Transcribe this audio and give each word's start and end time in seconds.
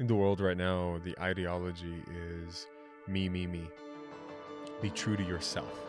in 0.00 0.06
the 0.06 0.14
world 0.14 0.40
right 0.40 0.56
now, 0.56 0.98
the 1.04 1.16
ideology 1.20 2.02
is 2.46 2.66
me, 3.06 3.28
me, 3.28 3.46
me. 3.46 3.70
Be 4.82 4.90
true 4.90 5.16
to 5.16 5.22
yourself. 5.22 5.80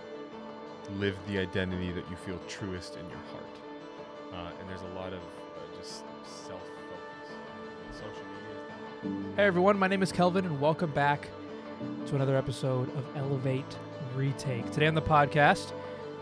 Live 0.98 1.18
the 1.28 1.40
identity 1.40 1.92
that 1.92 2.08
you 2.10 2.16
feel 2.16 2.40
truest 2.48 2.98
in 2.98 3.10
your 3.10 3.20
heart. 3.32 3.44
Uh, 4.32 4.52
and 4.60 4.70
there's 4.70 4.82
a 4.82 4.96
lot 4.96 5.12
of 5.12 5.20
uh, 5.20 5.78
just 5.80 6.04
self 6.48 6.62
focus. 6.62 7.36
Social 7.94 8.10
media. 8.12 9.34
Hey 9.36 9.46
everyone, 9.46 9.80
my 9.80 9.88
name 9.88 10.04
is 10.04 10.12
Kelvin, 10.12 10.46
and 10.46 10.62
welcome 10.62 10.92
back 10.92 11.28
to 12.06 12.16
another 12.16 12.38
episode 12.38 12.96
of 12.96 13.06
Elevate 13.16 13.78
Retake. 14.16 14.70
Today 14.72 14.88
on 14.88 14.94
the 14.94 15.02
podcast, 15.02 15.72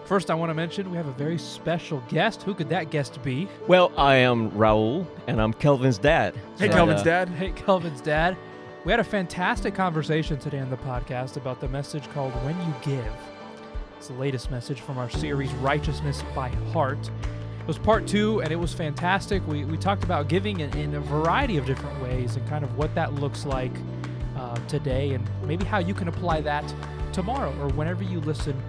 first 0.06 0.30
I 0.30 0.36
want 0.36 0.50
to 0.50 0.54
mention 0.54 0.90
we 0.92 0.98
have 0.98 1.08
a 1.08 1.14
very 1.14 1.38
special 1.38 2.04
guest. 2.10 2.44
Who 2.44 2.54
could 2.54 2.70
that 2.70 2.90
guest 2.90 3.22
be? 3.24 3.48
Well, 3.68 3.92
I 3.98 4.16
am 4.16 4.52
Raul, 4.52 5.06
and 5.28 5.42
I'm 5.42 5.54
Kelvin's 5.54 5.98
dad. 5.98 6.36
Hey, 6.58 6.68
So, 6.68 6.74
Kelvin's 6.74 7.02
uh, 7.02 7.06
dad. 7.06 7.30
Hey, 7.30 7.52
Kelvin's 7.52 8.02
dad. 8.02 8.38
We 8.86 8.92
had 8.92 9.00
a 9.00 9.04
fantastic 9.04 9.74
conversation 9.76 10.38
today 10.40 10.60
on 10.60 10.70
the 10.70 10.78
podcast 10.78 11.38
about 11.38 11.62
the 11.62 11.70
message 11.70 12.10
called 12.10 12.34
When 12.44 12.56
You 12.60 12.74
Give. 12.82 13.14
It's 13.98 14.10
the 14.10 14.14
latest 14.16 14.52
message 14.52 14.82
from 14.82 14.98
our 14.98 15.10
series, 15.10 15.54
Righteousness 15.56 16.22
by 16.36 16.50
Heart. 16.74 17.10
It 17.62 17.68
was 17.68 17.78
part 17.78 18.06
two, 18.06 18.42
and 18.42 18.52
it 18.52 18.58
was 18.58 18.74
fantastic. 18.74 19.46
We, 19.48 19.64
we 19.64 19.78
talked 19.78 20.04
about 20.04 20.28
giving 20.28 20.60
in, 20.60 20.78
in 20.78 20.96
a 20.96 21.00
variety 21.00 21.56
of 21.56 21.66
different 21.66 22.02
ways 22.04 22.36
and 22.36 22.46
kind 22.50 22.66
of 22.66 22.78
what 22.78 22.94
that 22.96 23.14
looks 23.14 23.46
like 23.46 23.72
uh, 24.36 24.56
today, 24.68 25.14
and 25.14 25.26
maybe 25.46 25.64
how 25.64 25.78
you 25.78 25.94
can 25.94 26.10
apply 26.10 26.42
that 26.42 26.74
tomorrow 27.14 27.56
or 27.62 27.70
whenever 27.70 28.04
you 28.04 28.20
listen 28.20 28.62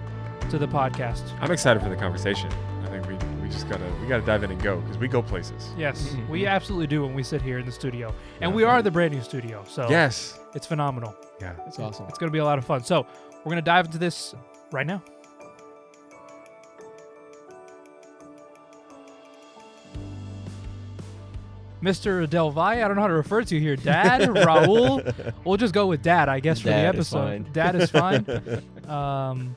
to 0.49 0.57
the 0.57 0.67
podcast. 0.67 1.21
I'm 1.41 1.51
excited 1.51 1.81
for 1.81 1.89
the 1.89 1.95
conversation. 1.95 2.51
I 2.83 2.87
think 2.87 3.07
we, 3.07 3.15
we 3.43 3.49
just 3.49 3.67
gotta 3.69 3.83
we 4.01 4.07
gotta 4.07 4.25
dive 4.25 4.43
in 4.43 4.51
and 4.51 4.61
go 4.61 4.79
because 4.81 4.97
we 4.97 5.07
go 5.07 5.21
places. 5.21 5.69
Yes, 5.77 6.09
Mhm. 6.09 6.29
we 6.29 6.45
absolutely 6.45 6.87
do 6.87 7.03
when 7.03 7.13
we 7.13 7.23
sit 7.23 7.41
here 7.41 7.59
in 7.59 7.65
the 7.65 7.71
studio. 7.71 8.13
And 8.41 8.51
Yeah. 8.51 8.55
we 8.55 8.63
are 8.63 8.81
the 8.81 8.91
brand 8.91 9.13
new 9.13 9.21
studio, 9.21 9.63
so 9.67 9.87
Yes. 9.89 10.39
it's 10.53 10.67
phenomenal. 10.67 11.15
Yeah. 11.41 11.53
It's 11.67 11.79
awesome. 11.79 12.05
It's 12.09 12.17
going 12.17 12.29
to 12.29 12.33
be 12.33 12.39
a 12.39 12.45
lot 12.45 12.57
of 12.57 12.65
fun. 12.65 12.83
So 12.83 13.05
we're 13.39 13.43
going 13.51 13.55
to 13.57 13.61
dive 13.61 13.85
into 13.85 13.97
this 13.97 14.33
right 14.71 14.85
now. 14.87 15.01
Mr. 21.83 22.27
Del 22.27 22.49
Valle, 22.51 22.81
I 22.83 22.87
don't 22.87 22.95
know 22.95 23.01
how 23.01 23.07
to 23.07 23.13
refer 23.13 23.43
to 23.43 23.55
you 23.55 23.61
here. 23.61 23.75
Dad, 23.75 24.21
Raul. 24.29 25.33
We'll 25.43 25.57
just 25.57 25.73
go 25.73 25.85
with 25.87 26.01
Dad, 26.01 26.29
I 26.29 26.39
guess, 26.39 26.59
for 26.59 26.69
the 26.69 26.71
Dad 26.73 26.95
is 26.95 27.13
episode. 27.13 27.19
fine. 27.45 27.47
Dad 27.53 27.75
is 27.75 27.91
fine. 27.91 28.25
um, 28.89 29.55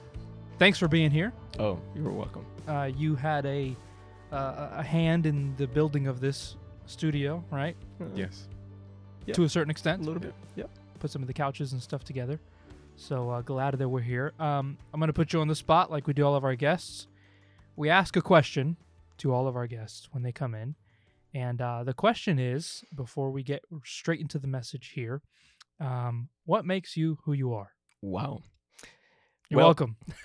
thanks 0.59 0.79
for 0.79 0.89
being 0.89 1.11
here. 1.11 1.33
Oh, 1.59 1.79
you're 1.95 2.11
welcome. 2.11 2.45
Uh, 2.67 2.91
you 2.97 3.15
had 3.15 3.47
a 3.47 3.75
uh, 4.33 4.69
a 4.77 4.83
hand 4.83 5.25
in 5.27 5.55
the 5.57 5.67
building 5.67 6.07
of 6.07 6.21
this 6.21 6.57
studio, 6.87 7.43
right? 7.51 7.77
Yes. 8.15 8.47
Yeah. 9.27 9.35
To 9.35 9.45
a 9.45 9.49
certain 9.49 9.71
extent, 9.71 10.03
A 10.03 10.05
little 10.05 10.21
bit. 10.21 10.35
Yep. 10.57 10.71
put 11.01 11.11
some 11.11 11.23
of 11.23 11.29
the 11.29 11.35
couches 11.35 11.73
and 11.73 11.83
stuff 11.83 12.05
together. 12.05 12.39
So 12.97 13.31
uh, 13.31 13.41
glad 13.43 13.75
that 13.79 13.89
we're 13.89 14.01
here. 14.01 14.33
Um, 14.39 14.77
I'm 14.93 15.01
going 15.01 15.09
to 15.09 15.13
put 15.15 15.33
you 15.33 15.41
on 15.41 15.49
the 15.49 15.55
spot 15.55 15.91
like 15.91 16.07
we 16.07 16.13
do 16.13 16.27
all 16.27 16.35
of 16.35 16.45
our 16.45 16.55
guests. 16.57 17.07
We 17.77 17.89
ask 17.91 18.17
a 18.17 18.23
question 18.23 18.77
to 19.19 19.33
all 19.33 19.47
of 19.49 19.57
our 19.57 19.67
guests 19.67 20.09
when 20.13 20.23
they 20.23 20.33
come 20.33 20.55
in. 20.55 20.75
And 21.33 21.61
uh, 21.63 21.85
the 21.85 21.95
question 21.95 22.39
is 22.39 22.83
before 22.95 23.31
we 23.31 23.43
get 23.43 23.63
straight 23.85 24.21
into 24.21 24.39
the 24.39 24.49
message 24.49 24.93
here, 24.95 25.23
um, 25.81 26.29
what 26.45 26.65
makes 26.67 26.97
you 26.97 27.19
who 27.25 27.33
you 27.35 27.55
are? 27.55 27.73
Wow. 28.03 28.41
You're 29.51 29.59
Well- 29.59 29.67
welcome. 29.69 29.97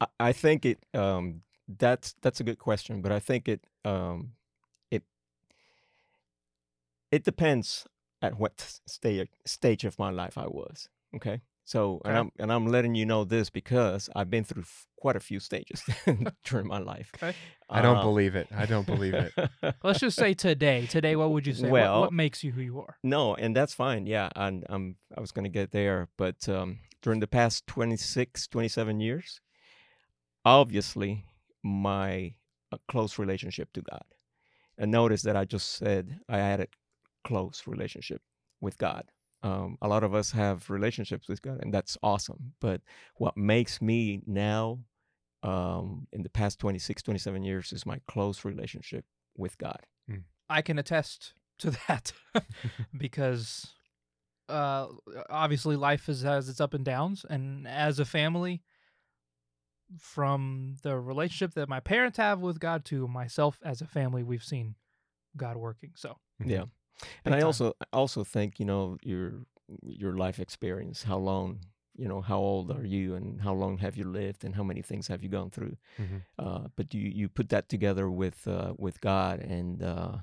I, 0.00 0.06
I 0.20 0.32
think 0.32 0.64
it. 0.66 0.78
Um, 0.94 1.42
that's 1.68 2.14
that's 2.22 2.40
a 2.40 2.44
good 2.44 2.58
question, 2.58 3.02
but 3.02 3.12
I 3.12 3.18
think 3.18 3.48
it. 3.48 3.66
Um, 3.84 4.32
it. 4.90 5.02
It 7.10 7.24
depends 7.24 7.86
at 8.22 8.38
what 8.38 8.78
stage 8.86 9.28
stage 9.44 9.84
of 9.84 9.98
my 9.98 10.10
life 10.10 10.38
I 10.38 10.46
was. 10.46 10.88
Okay. 11.14 11.40
So 11.68 12.00
and 12.04 12.16
I'm 12.16 12.30
and 12.38 12.52
I'm 12.52 12.66
letting 12.68 12.94
you 12.94 13.04
know 13.06 13.24
this 13.24 13.50
because 13.50 14.08
I've 14.14 14.30
been 14.30 14.44
through 14.44 14.62
f- 14.62 14.86
quite 14.96 15.16
a 15.16 15.20
few 15.20 15.40
stages 15.40 15.82
during 16.44 16.68
my 16.68 16.78
life. 16.78 17.10
Okay. 17.16 17.34
I 17.68 17.82
don't 17.82 17.96
Uh, 17.98 18.02
believe 18.04 18.36
it. 18.36 18.46
I 18.56 18.66
don't 18.66 18.86
believe 18.86 19.14
it. 19.14 19.32
Let's 19.82 19.98
just 19.98 20.16
say 20.16 20.32
today. 20.32 20.86
Today, 20.86 21.16
what 21.16 21.30
would 21.32 21.44
you 21.44 21.54
say? 21.54 21.68
Well- 21.68 22.02
what, 22.02 22.12
makes 22.12 22.44
you 22.44 22.52
who 22.52 22.60
you 22.62 22.78
are? 22.80 22.96
No, 23.02 23.34
and 23.34 23.54
that's 23.56 23.74
fine. 23.74 24.06
Yeah, 24.06 24.28
and 24.36 24.64
I'm 24.68 24.96
I 25.16 25.20
was 25.20 25.32
going 25.32 25.42
to 25.44 25.50
get 25.60 25.72
there, 25.72 26.08
but 26.16 26.48
um, 26.48 26.78
during 27.02 27.18
the 27.18 27.26
past 27.26 27.66
26, 27.66 28.46
27 28.46 29.00
years, 29.00 29.40
obviously 30.44 31.24
my 31.62 32.34
uh, 32.72 32.78
close 32.88 33.18
relationship 33.18 33.72
to 33.72 33.82
God. 33.82 34.04
And 34.78 34.90
notice 34.90 35.22
that 35.22 35.36
I 35.36 35.44
just 35.44 35.72
said 35.72 36.20
I 36.28 36.38
had 36.38 36.60
a 36.60 36.66
close 37.24 37.66
relationship 37.66 38.22
with 38.60 38.78
God. 38.78 39.04
Um, 39.46 39.78
a 39.80 39.86
lot 39.86 40.02
of 40.02 40.12
us 40.12 40.32
have 40.32 40.68
relationships 40.70 41.28
with 41.28 41.40
God, 41.40 41.60
and 41.62 41.72
that's 41.72 41.96
awesome. 42.02 42.54
But 42.60 42.80
what 43.16 43.36
makes 43.36 43.80
me 43.80 44.20
now, 44.26 44.80
um, 45.44 46.08
in 46.12 46.22
the 46.24 46.28
past 46.28 46.58
26, 46.58 47.02
27 47.02 47.44
years, 47.44 47.72
is 47.72 47.86
my 47.86 48.00
close 48.08 48.44
relationship 48.44 49.04
with 49.36 49.56
God. 49.58 49.80
I 50.48 50.62
can 50.62 50.78
attest 50.78 51.34
to 51.58 51.70
that 51.86 52.12
because 52.98 53.68
uh, 54.48 54.88
obviously 55.30 55.76
life 55.76 56.08
is, 56.08 56.22
has 56.22 56.48
its 56.48 56.60
up 56.60 56.74
and 56.74 56.84
downs, 56.84 57.24
and 57.28 57.68
as 57.68 58.00
a 58.00 58.04
family, 58.04 58.62
from 60.00 60.74
the 60.82 60.98
relationship 60.98 61.54
that 61.54 61.68
my 61.68 61.78
parents 61.78 62.18
have 62.18 62.40
with 62.40 62.58
God 62.58 62.84
to 62.86 63.06
myself 63.06 63.60
as 63.64 63.80
a 63.80 63.86
family, 63.86 64.24
we've 64.24 64.42
seen 64.42 64.74
God 65.36 65.56
working. 65.56 65.92
So 65.94 66.16
Yeah. 66.44 66.64
Big 67.00 67.08
And 67.24 67.34
I 67.34 67.38
time. 67.38 67.46
also 67.46 67.72
also 67.92 68.24
think, 68.24 68.58
you 68.60 68.66
know, 68.66 68.96
your 69.02 69.32
your 69.82 70.16
life 70.16 70.38
experience, 70.42 71.02
how 71.04 71.18
long, 71.18 71.60
you 71.96 72.08
know, 72.08 72.20
how 72.20 72.38
old 72.38 72.70
are 72.70 72.86
you 72.86 73.14
and 73.16 73.40
how 73.40 73.52
long 73.54 73.78
have 73.78 73.96
you 73.96 74.04
lived 74.04 74.44
and 74.44 74.54
how 74.54 74.62
many 74.64 74.82
things 74.82 75.08
have 75.08 75.22
you 75.22 75.28
gone 75.28 75.50
through? 75.50 75.76
Mhm. 75.98 76.22
Uh, 76.38 76.68
but 76.76 76.94
you 76.94 77.02
you 77.20 77.28
put 77.28 77.48
that 77.48 77.68
together 77.68 78.10
with 78.10 78.46
uh, 78.46 78.72
with 78.78 79.00
God 79.00 79.40
and 79.40 79.82
uh, 79.82 80.18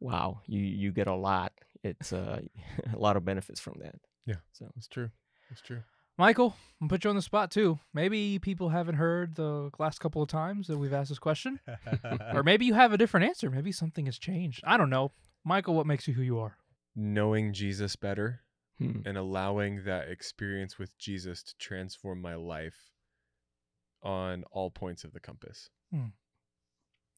wow, 0.00 0.40
you 0.46 0.60
you 0.60 0.92
get 0.92 1.06
a 1.06 1.14
lot. 1.14 1.52
It's 1.84 2.12
uh, 2.12 2.40
a 2.92 2.98
lot 2.98 3.16
of 3.16 3.24
benefits 3.24 3.60
from 3.60 3.74
that. 3.80 3.94
Yeah. 4.26 4.40
So 4.52 4.66
It's 4.76 4.88
true. 4.88 5.10
It's 5.50 5.62
true. 5.62 5.82
Michael, 6.18 6.56
I'm 6.80 6.88
put 6.88 7.04
you 7.04 7.10
on 7.10 7.16
the 7.16 7.22
spot 7.22 7.52
too. 7.52 7.78
Maybe 7.94 8.40
people 8.40 8.70
haven't 8.70 8.96
heard 8.96 9.36
the 9.36 9.70
last 9.78 10.00
couple 10.00 10.20
of 10.20 10.28
times 10.28 10.66
that 10.66 10.76
we've 10.76 10.92
asked 10.92 11.10
this 11.10 11.18
question, 11.20 11.60
or 12.34 12.42
maybe 12.42 12.66
you 12.66 12.74
have 12.74 12.92
a 12.92 12.98
different 12.98 13.26
answer. 13.26 13.48
Maybe 13.48 13.70
something 13.70 14.06
has 14.06 14.18
changed. 14.18 14.64
I 14.66 14.76
don't 14.76 14.90
know. 14.90 15.12
Michael, 15.44 15.74
what 15.74 15.86
makes 15.86 16.08
you 16.08 16.14
who 16.14 16.22
you 16.22 16.40
are? 16.40 16.58
Knowing 16.96 17.52
Jesus 17.52 17.94
better 17.94 18.40
hmm. 18.78 19.00
and 19.06 19.16
allowing 19.16 19.84
that 19.84 20.08
experience 20.08 20.76
with 20.76 20.98
Jesus 20.98 21.44
to 21.44 21.56
transform 21.56 22.20
my 22.20 22.34
life 22.34 22.90
on 24.02 24.42
all 24.50 24.70
points 24.70 25.04
of 25.04 25.12
the 25.12 25.20
compass. 25.20 25.70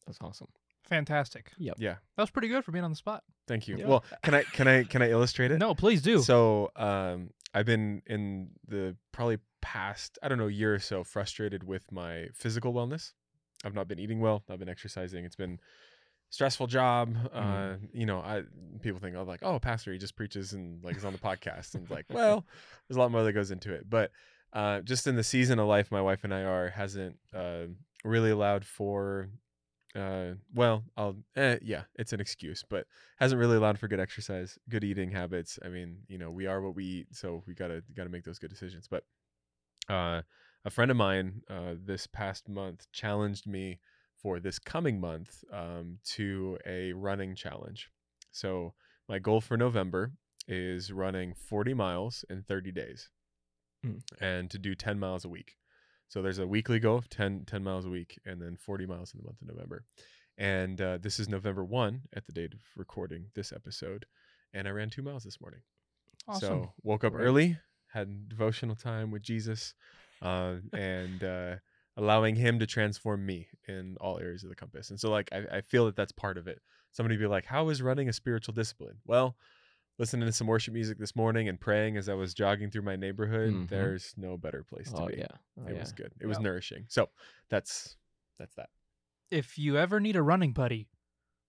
that's 0.06 0.18
awesome. 0.20 0.48
Fantastic. 0.84 1.52
Yeah. 1.56 1.72
That 2.16 2.22
was 2.22 2.30
pretty 2.30 2.48
good 2.48 2.64
for 2.64 2.72
being 2.72 2.84
on 2.84 2.90
the 2.90 2.96
spot. 2.96 3.22
Thank 3.50 3.66
you. 3.66 3.78
Yeah. 3.78 3.86
Well, 3.88 4.04
can 4.22 4.32
I 4.32 4.44
can 4.44 4.68
I 4.68 4.84
can 4.84 5.02
I 5.02 5.10
illustrate 5.10 5.50
it? 5.50 5.58
No, 5.58 5.74
please 5.74 6.02
do. 6.02 6.20
So, 6.20 6.70
um, 6.76 7.30
I've 7.52 7.66
been 7.66 8.00
in 8.06 8.50
the 8.68 8.94
probably 9.10 9.38
past 9.60 10.20
I 10.22 10.28
don't 10.28 10.38
know 10.38 10.46
year 10.46 10.72
or 10.72 10.78
so 10.78 11.02
frustrated 11.02 11.64
with 11.64 11.90
my 11.90 12.28
physical 12.32 12.72
wellness. 12.72 13.10
I've 13.64 13.74
not 13.74 13.88
been 13.88 13.98
eating 13.98 14.20
well. 14.20 14.44
Not 14.48 14.60
been 14.60 14.68
exercising. 14.68 15.24
It's 15.24 15.34
been 15.34 15.58
stressful 16.30 16.68
job. 16.68 17.16
Uh, 17.34 17.72
you 17.92 18.06
know, 18.06 18.20
I 18.20 18.44
people 18.82 19.00
think 19.00 19.16
oh 19.16 19.24
like 19.24 19.42
oh 19.42 19.58
pastor 19.58 19.92
he 19.92 19.98
just 19.98 20.14
preaches 20.14 20.52
and 20.52 20.84
like 20.84 20.96
is 20.96 21.04
on 21.04 21.12
the 21.12 21.18
podcast 21.18 21.74
and 21.74 21.90
like 21.90 22.06
well 22.08 22.46
there's 22.88 22.98
a 22.98 23.00
lot 23.00 23.10
more 23.10 23.24
that 23.24 23.32
goes 23.32 23.50
into 23.50 23.74
it. 23.74 23.90
But 23.90 24.12
uh, 24.52 24.82
just 24.82 25.08
in 25.08 25.16
the 25.16 25.24
season 25.24 25.58
of 25.58 25.66
life 25.66 25.90
my 25.90 26.00
wife 26.00 26.22
and 26.22 26.32
I 26.32 26.42
are 26.42 26.68
hasn't 26.68 27.16
uh, 27.34 27.64
really 28.04 28.30
allowed 28.30 28.64
for 28.64 29.28
uh 29.96 30.34
well 30.54 30.84
i'll 30.96 31.16
eh, 31.34 31.58
yeah 31.62 31.82
it's 31.96 32.12
an 32.12 32.20
excuse 32.20 32.62
but 32.68 32.86
hasn't 33.18 33.40
really 33.40 33.56
allowed 33.56 33.76
for 33.78 33.88
good 33.88 33.98
exercise 34.00 34.56
good 34.68 34.84
eating 34.84 35.10
habits. 35.10 35.58
I 35.64 35.68
mean 35.68 35.98
you 36.08 36.16
know 36.18 36.30
we 36.30 36.46
are 36.46 36.60
what 36.60 36.76
we 36.76 36.84
eat 36.84 37.08
so 37.12 37.42
we 37.46 37.54
gotta 37.54 37.82
gotta 37.96 38.08
make 38.10 38.24
those 38.24 38.38
good 38.38 38.50
decisions. 38.50 38.86
But 38.88 39.04
uh 39.88 40.22
a 40.64 40.70
friend 40.70 40.90
of 40.90 40.96
mine 40.96 41.42
uh 41.50 41.74
this 41.84 42.06
past 42.06 42.48
month 42.48 42.86
challenged 42.92 43.46
me 43.46 43.80
for 44.14 44.38
this 44.38 44.58
coming 44.58 45.00
month 45.00 45.42
um 45.52 45.98
to 46.04 46.56
a 46.66 46.92
running 46.92 47.34
challenge. 47.34 47.90
So 48.30 48.74
my 49.08 49.18
goal 49.18 49.40
for 49.40 49.56
november 49.56 50.12
is 50.46 50.92
running 50.92 51.34
40 51.34 51.74
miles 51.74 52.24
in 52.30 52.42
30 52.42 52.70
days 52.72 53.10
Mm. 53.84 54.02
and 54.20 54.50
to 54.50 54.58
do 54.58 54.74
10 54.74 54.98
miles 54.98 55.24
a 55.24 55.28
week 55.30 55.56
so 56.10 56.20
there's 56.22 56.40
a 56.40 56.46
weekly 56.46 56.80
goal 56.80 56.98
of 56.98 57.08
10, 57.08 57.44
10 57.46 57.62
miles 57.62 57.86
a 57.86 57.88
week 57.88 58.18
and 58.26 58.42
then 58.42 58.56
40 58.56 58.84
miles 58.84 59.14
in 59.14 59.20
the 59.20 59.24
month 59.24 59.40
of 59.40 59.46
November. 59.46 59.84
And 60.36 60.80
uh, 60.80 60.98
this 61.00 61.20
is 61.20 61.28
November 61.28 61.64
1 61.64 62.02
at 62.16 62.26
the 62.26 62.32
date 62.32 62.52
of 62.52 62.58
recording 62.74 63.26
this 63.36 63.52
episode. 63.52 64.06
And 64.52 64.66
I 64.66 64.72
ran 64.72 64.90
two 64.90 65.02
miles 65.02 65.22
this 65.22 65.40
morning. 65.40 65.60
awesome. 66.26 66.40
So 66.40 66.72
woke 66.82 67.04
up 67.04 67.12
Great. 67.12 67.24
early, 67.24 67.58
had 67.92 68.28
devotional 68.28 68.74
time 68.74 69.12
with 69.12 69.22
Jesus, 69.22 69.74
uh, 70.20 70.56
and 70.72 71.22
uh, 71.22 71.54
allowing 71.96 72.34
him 72.34 72.58
to 72.58 72.66
transform 72.66 73.24
me 73.24 73.46
in 73.68 73.96
all 74.00 74.18
areas 74.18 74.42
of 74.42 74.48
the 74.48 74.56
compass. 74.56 74.90
And 74.90 74.98
so 74.98 75.10
like 75.10 75.28
I, 75.32 75.58
I 75.58 75.60
feel 75.60 75.86
that 75.86 75.94
that's 75.94 76.12
part 76.12 76.38
of 76.38 76.48
it. 76.48 76.60
Somebody 76.90 77.18
be 77.18 77.26
like, 77.26 77.46
"How 77.46 77.68
is 77.68 77.82
running 77.82 78.08
a 78.08 78.12
spiritual 78.12 78.52
discipline?" 78.52 78.96
Well, 79.06 79.36
listening 80.00 80.26
to 80.26 80.32
some 80.32 80.46
worship 80.46 80.72
music 80.72 80.96
this 80.98 81.14
morning 81.14 81.48
and 81.48 81.60
praying 81.60 81.96
as 81.98 82.08
I 82.08 82.14
was 82.14 82.32
jogging 82.34 82.70
through 82.70 82.82
my 82.82 82.96
neighborhood, 82.96 83.52
Mhm. 83.52 83.68
there's 83.68 84.14
no 84.16 84.36
better 84.38 84.64
place 84.64 84.90
to 84.92 85.02
Oh 85.02 85.06
be. 85.06 85.18
yeah. 85.18 85.26
Oh, 85.60 85.66
It 85.68 85.74
yeah. 85.74 85.80
was 85.80 85.92
good. 85.92 86.12
It 86.20 86.26
was 86.26 86.38
nourishing. 86.40 86.86
So 86.88 87.10
that's 87.50 87.96
that's 88.38 88.54
that. 88.54 88.70
If 89.30 89.58
you 89.58 89.76
ever 89.76 90.00
need 90.00 90.16
a 90.16 90.22
running 90.22 90.52
buddy, 90.54 90.88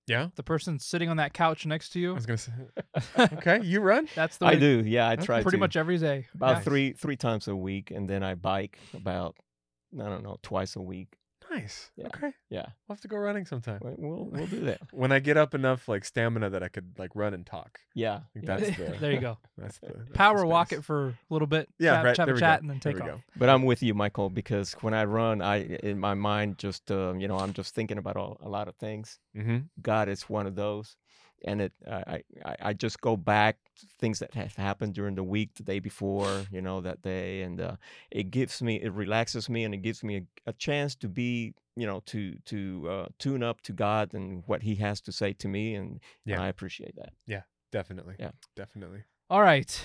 Yeah. 0.05 0.29
the 0.35 0.43
person 0.43 0.77
sitting 0.79 1.07
on 1.07 1.15
that 1.17 1.33
couch 1.33 1.65
next 1.65 1.89
to 1.93 1.99
you. 2.01 2.11
I 2.11 2.15
was 2.15 2.25
gonna 2.25 2.37
say 2.37 2.51
okay, 3.37 3.61
you 3.63 3.79
run? 3.79 4.09
that's 4.15 4.37
the 4.37 4.45
I 4.47 4.55
do. 4.55 4.83
Yeah, 4.85 5.07
I 5.09 5.15
try 5.15 5.41
pretty 5.41 5.55
to. 5.57 5.59
much 5.61 5.77
every 5.77 5.97
day. 5.97 6.27
about 6.35 6.57
Yeah. 6.57 6.59
three 6.61 6.91
three 6.93 7.15
times 7.15 7.47
a 7.47 7.55
week, 7.55 7.89
and 7.89 8.09
then 8.09 8.21
I 8.21 8.35
bike 8.35 8.77
about 8.93 9.37
I 9.97 10.03
don't 10.09 10.23
know 10.23 10.37
twice 10.43 10.75
a 10.75 10.81
week. 10.81 11.15
Nice. 11.51 11.91
Yeah. 11.97 12.07
Okay. 12.07 12.31
Yeah, 12.49 12.65
We'll 12.87 12.95
have 12.95 13.01
to 13.01 13.07
go 13.09 13.17
running 13.17 13.45
sometime. 13.45 13.79
we- 13.83 13.91
we'll 13.97 14.25
we'll 14.25 14.47
do 14.47 14.61
that. 14.61 14.79
When 14.93 15.11
I 15.11 15.19
get 15.19 15.35
up 15.37 15.53
enough 15.53 15.87
like 15.89 16.05
stamina 16.05 16.49
that 16.51 16.63
I 16.63 16.69
could 16.69 16.93
like 16.97 17.11
run 17.13 17.33
and 17.33 17.45
talk. 17.45 17.79
Yeah, 17.93 18.15
I 18.15 18.19
think 18.33 18.45
yeah. 18.45 18.57
that's 18.57 18.77
the 18.77 18.97
there 18.99 19.11
you 19.11 19.19
go. 19.19 19.37
that's 19.57 19.79
the 19.79 19.87
that's 19.87 20.07
the 20.07 20.13
Power 20.13 20.45
walk 20.45 20.71
it 20.71 20.83
for 20.83 21.09
a 21.09 21.13
little 21.29 21.47
bit. 21.47 21.67
Yeah, 21.77 21.95
chat, 21.95 22.05
right, 22.05 22.15
Chat, 22.15 22.25
there 22.27 22.35
we 22.35 22.39
chat, 22.39 22.59
go. 22.59 22.61
and 22.63 22.69
then 22.69 22.79
There 22.81 22.93
take 22.93 23.03
we 23.03 23.09
off. 23.09 23.17
go. 23.17 23.23
But 23.35 23.49
I'm 23.49 23.63
with 23.63 23.83
you, 23.83 23.93
Michael, 23.93 24.29
because 24.29 24.73
when 24.81 24.93
I 24.93 25.03
run, 25.05 25.41
I 25.41 25.57
in 25.83 25.99
my 25.99 26.13
mind 26.13 26.57
just 26.57 26.89
uh, 26.89 27.13
you 27.17 27.27
know 27.27 27.37
I'm 27.37 27.53
just 27.53 27.75
thinking 27.75 27.97
about 27.97 28.15
all, 28.15 28.37
a 28.41 28.49
lot 28.49 28.67
of 28.69 28.75
things. 28.77 29.19
Mm-hmm. 29.35 29.57
God 29.81 30.07
is 30.09 30.23
one 30.29 30.47
of 30.47 30.55
those, 30.55 30.95
and 31.45 31.61
it 31.61 31.73
I, 31.89 32.23
I 32.45 32.55
I 32.61 32.73
just 32.73 33.01
go 33.01 33.15
back 33.17 33.57
to 33.79 33.85
things 33.99 34.19
that 34.19 34.33
have 34.33 34.55
happened 34.55 34.93
during 34.93 35.15
the 35.15 35.23
week, 35.23 35.55
the 35.55 35.63
day 35.63 35.79
before, 35.79 36.43
you 36.51 36.61
know, 36.61 36.81
that 36.81 37.01
day, 37.01 37.41
and 37.41 37.59
uh, 37.61 37.75
it 38.11 38.31
gives 38.31 38.61
me 38.61 38.81
it 38.81 38.93
relaxes 38.93 39.49
me 39.49 39.63
and 39.63 39.73
it 39.73 39.81
gives 39.81 40.03
me 40.03 40.17
a, 40.17 40.49
a 40.49 40.53
chance 40.53 40.95
to 40.95 41.07
be 41.07 41.53
you 41.75 41.87
know 41.87 42.01
to 42.07 42.35
to 42.45 42.87
uh, 42.89 43.07
tune 43.19 43.43
up 43.43 43.61
to 43.61 43.73
God 43.73 44.13
and 44.13 44.43
what 44.45 44.61
He 44.63 44.75
has 44.75 45.01
to 45.01 45.11
say 45.11 45.33
to 45.33 45.47
me, 45.47 45.75
and, 45.75 45.91
and 45.91 45.99
Yeah. 46.25 46.41
I 46.41 46.47
appreciate 46.47 46.95
that. 46.95 47.13
Yeah 47.25 47.41
definitely. 47.71 48.15
Yeah. 48.19 48.31
Definitely. 48.55 49.03
All 49.29 49.41
right, 49.41 49.83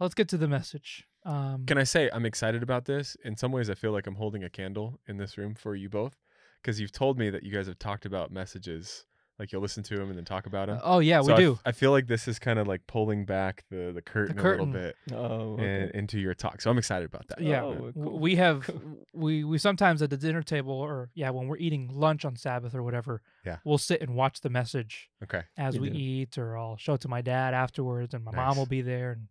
let's 0.00 0.14
get 0.14 0.28
to 0.30 0.38
the 0.38 0.48
message. 0.48 1.06
Um, 1.24 1.66
Can 1.66 1.76
I 1.78 1.84
say 1.84 2.08
I'm 2.12 2.24
excited 2.24 2.62
about 2.62 2.86
this? 2.86 3.16
In 3.24 3.36
some 3.36 3.52
ways, 3.52 3.68
I 3.68 3.74
feel 3.74 3.92
like 3.92 4.06
I'm 4.06 4.14
holding 4.14 4.44
a 4.44 4.50
candle 4.50 5.00
in 5.06 5.16
this 5.18 5.36
room 5.36 5.54
for 5.54 5.74
you 5.74 5.88
both 5.88 6.16
because 6.62 6.80
you've 6.80 6.92
told 6.92 7.18
me 7.18 7.30
that 7.30 7.42
you 7.42 7.52
guys 7.52 7.66
have 7.66 7.78
talked 7.78 8.06
about 8.06 8.30
messages. 8.30 9.04
Like 9.38 9.52
you'll 9.52 9.60
listen 9.60 9.82
to 9.82 10.00
him 10.00 10.08
and 10.08 10.16
then 10.16 10.24
talk 10.24 10.46
about 10.46 10.70
him. 10.70 10.78
oh 10.82 10.98
yeah, 10.98 11.20
we 11.20 11.26
So 11.26 11.32
I 11.32 11.34
f- 11.34 11.38
do. 11.40 11.58
I 11.66 11.72
feel 11.72 11.90
like 11.90 12.06
this 12.06 12.26
is 12.26 12.38
kind 12.38 12.58
of 12.58 12.66
like 12.66 12.86
pulling 12.86 13.26
back 13.26 13.64
the 13.70 13.92
the 13.94 14.00
curtain, 14.00 14.38
a 14.38 14.42
curtain. 14.42 14.72
little 14.72 14.82
bit 14.82 14.96
Oh, 15.14 15.58
and, 15.58 15.90
into 15.90 16.18
your 16.18 16.32
talk. 16.32 16.62
So 16.62 16.70
I'm 16.70 16.78
excited 16.78 17.04
about 17.06 17.28
that. 17.28 17.42
yeah, 17.42 17.62
Oh, 17.62 17.74
w- 17.74 17.92
cool. 17.92 18.18
we 18.18 18.36
have 18.36 18.70
we 19.12 19.44
we 19.44 19.58
sometimes 19.58 20.00
at 20.00 20.08
the 20.08 20.16
dinner 20.16 20.42
table 20.42 20.72
or 20.72 21.10
yeah 21.14 21.28
when 21.30 21.48
we're 21.48 21.58
eating 21.58 21.90
lunch 21.92 22.24
on 22.24 22.34
Sabbath 22.36 22.74
or 22.74 22.82
whatever. 22.82 23.20
Yeah. 23.44 23.58
we'll 23.64 23.76
sit 23.78 24.00
and 24.00 24.14
watch 24.14 24.40
the 24.40 24.48
message 24.50 25.10
Okay. 25.22 25.42
as 25.58 25.74
You 25.74 25.82
we 25.82 25.90
do. 25.90 25.98
eat, 25.98 26.38
or 26.38 26.56
I'll 26.56 26.78
show 26.78 26.94
it 26.94 27.02
to 27.02 27.08
my 27.08 27.20
dad 27.20 27.52
afterwards, 27.52 28.14
and 28.14 28.24
my 28.24 28.32
mom 28.32 28.46
Nice. 28.48 28.56
will 28.56 28.66
be 28.66 28.80
there, 28.82 29.12
and 29.12 29.28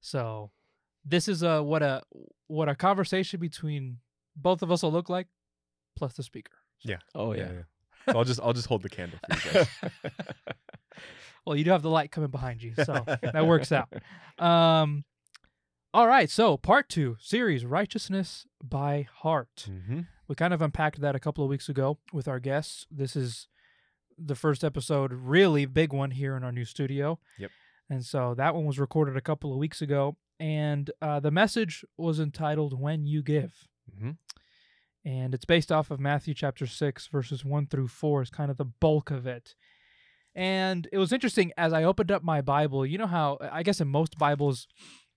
so 0.00 0.52
this 1.04 1.26
is 1.26 1.42
a 1.42 1.62
what 1.62 1.82
a 1.82 2.02
what 2.46 2.68
a 2.68 2.76
conversation 2.76 3.40
between 3.40 3.98
both 4.36 4.62
of 4.62 4.70
us 4.70 4.84
will 4.84 4.92
look 4.92 5.08
like, 5.08 5.26
plus 5.96 6.14
the 6.14 6.22
speaker. 6.22 6.52
Yeah. 6.82 6.98
Oh 7.14 7.32
yeah. 7.34 7.50
So 8.10 8.18
I'll 8.18 8.24
just 8.24 8.40
I'll 8.42 8.52
just 8.52 8.66
hold 8.66 8.82
the 8.82 8.88
candle 8.88 9.18
for 9.28 9.36
you 9.36 9.52
guys. 9.64 9.68
Well, 11.48 11.56
you 11.56 11.64
do 11.64 11.70
have 11.70 11.80
the 11.80 11.88
light 11.88 12.10
coming 12.10 12.30
behind 12.30 12.62
you, 12.62 12.74
so 12.74 13.04
that 13.06 13.46
works 13.46 13.72
out. 13.72 13.90
Um, 14.38 15.04
all 15.94 16.06
right, 16.06 16.28
so 16.28 16.58
part 16.58 16.90
two 16.90 17.16
series 17.20 17.64
righteousness 17.64 18.44
by 18.62 19.08
heart. 19.20 19.66
mm-hmm. 19.66 20.00
We 20.28 20.34
kind 20.34 20.52
of 20.52 20.60
unpacked 20.60 21.00
that 21.00 21.16
a 21.16 21.18
couple 21.18 21.42
of 21.42 21.48
weeks 21.48 21.70
ago 21.70 21.96
with 22.12 22.28
our 22.28 22.38
guests. 22.38 22.86
This 22.90 23.16
is 23.16 23.48
the 24.18 24.34
first 24.34 24.62
episode, 24.62 25.10
really 25.10 25.64
big 25.64 25.94
one 25.94 26.10
here 26.10 26.36
in 26.36 26.44
our 26.44 26.52
new 26.52 26.66
studio. 26.66 27.18
Yep. 27.38 27.50
And 27.88 28.04
so 28.04 28.34
that 28.34 28.54
one 28.54 28.66
was 28.66 28.78
recorded 28.78 29.16
a 29.16 29.22
couple 29.22 29.50
of 29.50 29.58
weeks 29.58 29.80
ago, 29.80 30.18
and 30.38 30.90
uh, 31.00 31.20
the 31.20 31.30
message 31.30 31.82
was 31.96 32.20
entitled 32.20 32.78
"When 32.78 33.06
You 33.06 33.22
Give." 33.22 33.54
Mm-hmm. 33.90 34.10
And 35.08 35.34
it's 35.34 35.44
based 35.46 35.72
off 35.72 35.90
of 35.90 35.98
Matthew 35.98 36.34
chapter 36.34 36.66
6 36.66 37.06
verses 37.08 37.44
1 37.44 37.66
through 37.68 37.88
4 37.88 38.22
is 38.22 38.30
kind 38.30 38.50
of 38.50 38.56
the 38.58 38.64
bulk 38.66 39.10
of 39.10 39.26
it. 39.26 39.54
And 40.34 40.86
it 40.92 40.98
was 40.98 41.12
interesting 41.12 41.50
as 41.56 41.72
I 41.72 41.82
opened 41.84 42.12
up 42.12 42.22
my 42.22 42.40
Bible, 42.42 42.84
you 42.86 42.98
know 42.98 43.06
how 43.06 43.38
I 43.40 43.62
guess 43.62 43.80
in 43.80 43.88
most 43.88 44.18
Bibles 44.18 44.68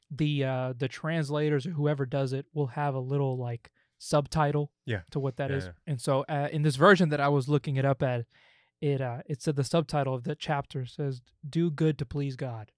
the 0.09 0.43
uh 0.43 0.73
the 0.77 0.87
translators 0.87 1.65
or 1.67 1.71
whoever 1.71 2.05
does 2.05 2.33
it 2.33 2.45
will 2.53 2.67
have 2.67 2.95
a 2.95 2.99
little 2.99 3.37
like 3.37 3.69
subtitle 3.97 4.71
Yeah. 4.85 5.01
to 5.11 5.19
what 5.19 5.37
that 5.37 5.51
is. 5.51 5.65
Yeah, 5.65 5.71
And 5.87 6.01
so 6.01 6.25
uh, 6.27 6.47
in 6.51 6.63
this 6.63 6.75
version 6.75 7.09
that 7.09 7.21
I 7.21 7.27
was 7.29 7.47
looking 7.47 7.75
it 7.77 7.85
up 7.85 8.01
at 8.01 8.25
it 8.81 8.99
uh 9.01 9.19
it 9.27 9.41
said 9.41 9.55
the 9.57 9.63
subtitle 9.63 10.15
of 10.15 10.23
the 10.23 10.35
chapter 10.35 10.85
says 10.85 11.21
do 11.47 11.69
good 11.69 11.97
to 11.99 12.05
please 12.05 12.35
God. 12.35 12.71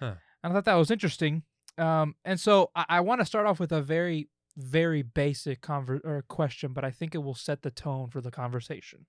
Huh. 0.00 0.14
And 0.42 0.52
I 0.52 0.56
thought 0.56 0.64
that 0.64 0.74
was 0.74 0.90
interesting. 0.90 1.42
Um 1.78 2.16
and 2.24 2.40
so 2.40 2.70
I, 2.74 2.84
I 2.88 3.00
want 3.00 3.20
to 3.20 3.24
start 3.26 3.46
off 3.46 3.60
with 3.60 3.72
a 3.72 3.80
very 3.82 4.28
very 4.56 5.02
basic 5.02 5.60
conver- 5.60 6.04
or 6.04 6.22
question, 6.22 6.72
but 6.72 6.84
I 6.84 6.90
think 6.90 7.14
it 7.14 7.18
will 7.22 7.34
set 7.34 7.62
the 7.62 7.70
tone 7.70 8.08
for 8.10 8.20
the 8.20 8.30
conversation. 8.30 9.06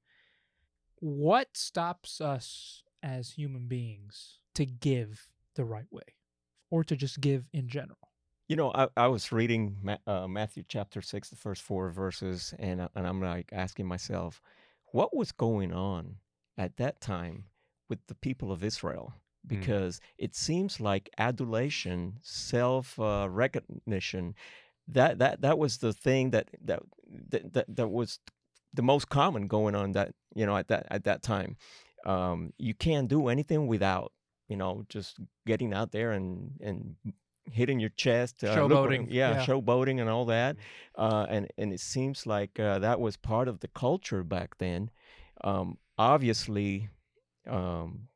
What 0.99 1.55
stops 1.55 2.21
us 2.21 2.83
as 3.03 3.31
human 3.31 3.67
beings 3.67 4.39
to 4.55 4.65
give 4.65 5.27
the 5.55 5.65
right 5.65 5.91
way 5.91 6.15
or 6.69 6.83
to 6.83 6.95
just 6.95 7.21
give 7.21 7.45
in 7.53 7.67
general? 7.67 7.97
You 8.47 8.55
know, 8.55 8.71
I, 8.73 8.87
I 8.95 9.07
was 9.07 9.31
reading 9.31 9.77
Ma- 9.81 9.97
uh, 10.07 10.27
Matthew 10.27 10.63
chapter 10.67 11.01
six, 11.01 11.29
the 11.29 11.35
first 11.35 11.61
four 11.61 11.89
verses, 11.89 12.53
and 12.59 12.81
I- 12.81 12.89
and 12.95 13.05
I'm 13.07 13.21
like 13.21 13.49
asking 13.51 13.87
myself, 13.87 14.41
what 14.91 15.15
was 15.15 15.31
going 15.31 15.73
on 15.73 16.17
at 16.57 16.77
that 16.77 17.01
time 17.01 17.45
with 17.89 18.05
the 18.07 18.15
people 18.15 18.51
of 18.51 18.63
Israel? 18.63 19.13
Because 19.47 20.01
it 20.17 20.35
seems 20.35 20.79
like 20.79 21.09
adulation, 21.19 22.17
self 22.23 22.99
uh, 22.99 23.27
recognition, 23.29 24.33
that 24.87 25.19
that 25.19 25.41
that 25.41 25.57
was 25.57 25.77
the 25.77 25.93
thing 25.93 26.31
that 26.31 26.49
that, 26.63 26.81
that 27.53 27.65
that 27.75 27.87
was 27.87 28.19
the 28.73 28.81
most 28.81 29.09
common 29.09 29.47
going 29.47 29.75
on 29.75 29.93
that 29.93 30.13
you 30.35 30.45
know 30.45 30.57
at 30.57 30.67
that 30.67 30.87
at 30.89 31.03
that 31.05 31.23
time. 31.23 31.57
Um, 32.05 32.53
you 32.57 32.75
can't 32.75 33.07
do 33.07 33.29
anything 33.29 33.67
without 33.67 34.11
you 34.47 34.57
know 34.57 34.85
just 34.89 35.17
getting 35.45 35.73
out 35.73 35.91
there 35.91 36.11
and 36.11 36.51
and 36.61 36.95
hitting 37.51 37.79
your 37.79 37.91
chest, 37.91 38.43
uh, 38.43 38.55
Showboating, 38.55 39.07
yeah, 39.09 39.31
yeah. 39.31 39.45
showboating 39.45 40.01
and 40.01 40.09
all 40.09 40.25
that. 40.25 40.57
Uh, 40.97 41.25
and 41.29 41.47
and 41.57 41.73
it 41.73 41.79
seems 41.79 42.25
like 42.25 42.59
uh, 42.59 42.79
that 42.79 42.99
was 42.99 43.17
part 43.17 43.47
of 43.47 43.59
the 43.59 43.67
culture 43.69 44.23
back 44.23 44.57
then. 44.57 44.89
Um, 45.43 45.77
obviously, 45.97 46.89
um, 47.47 48.07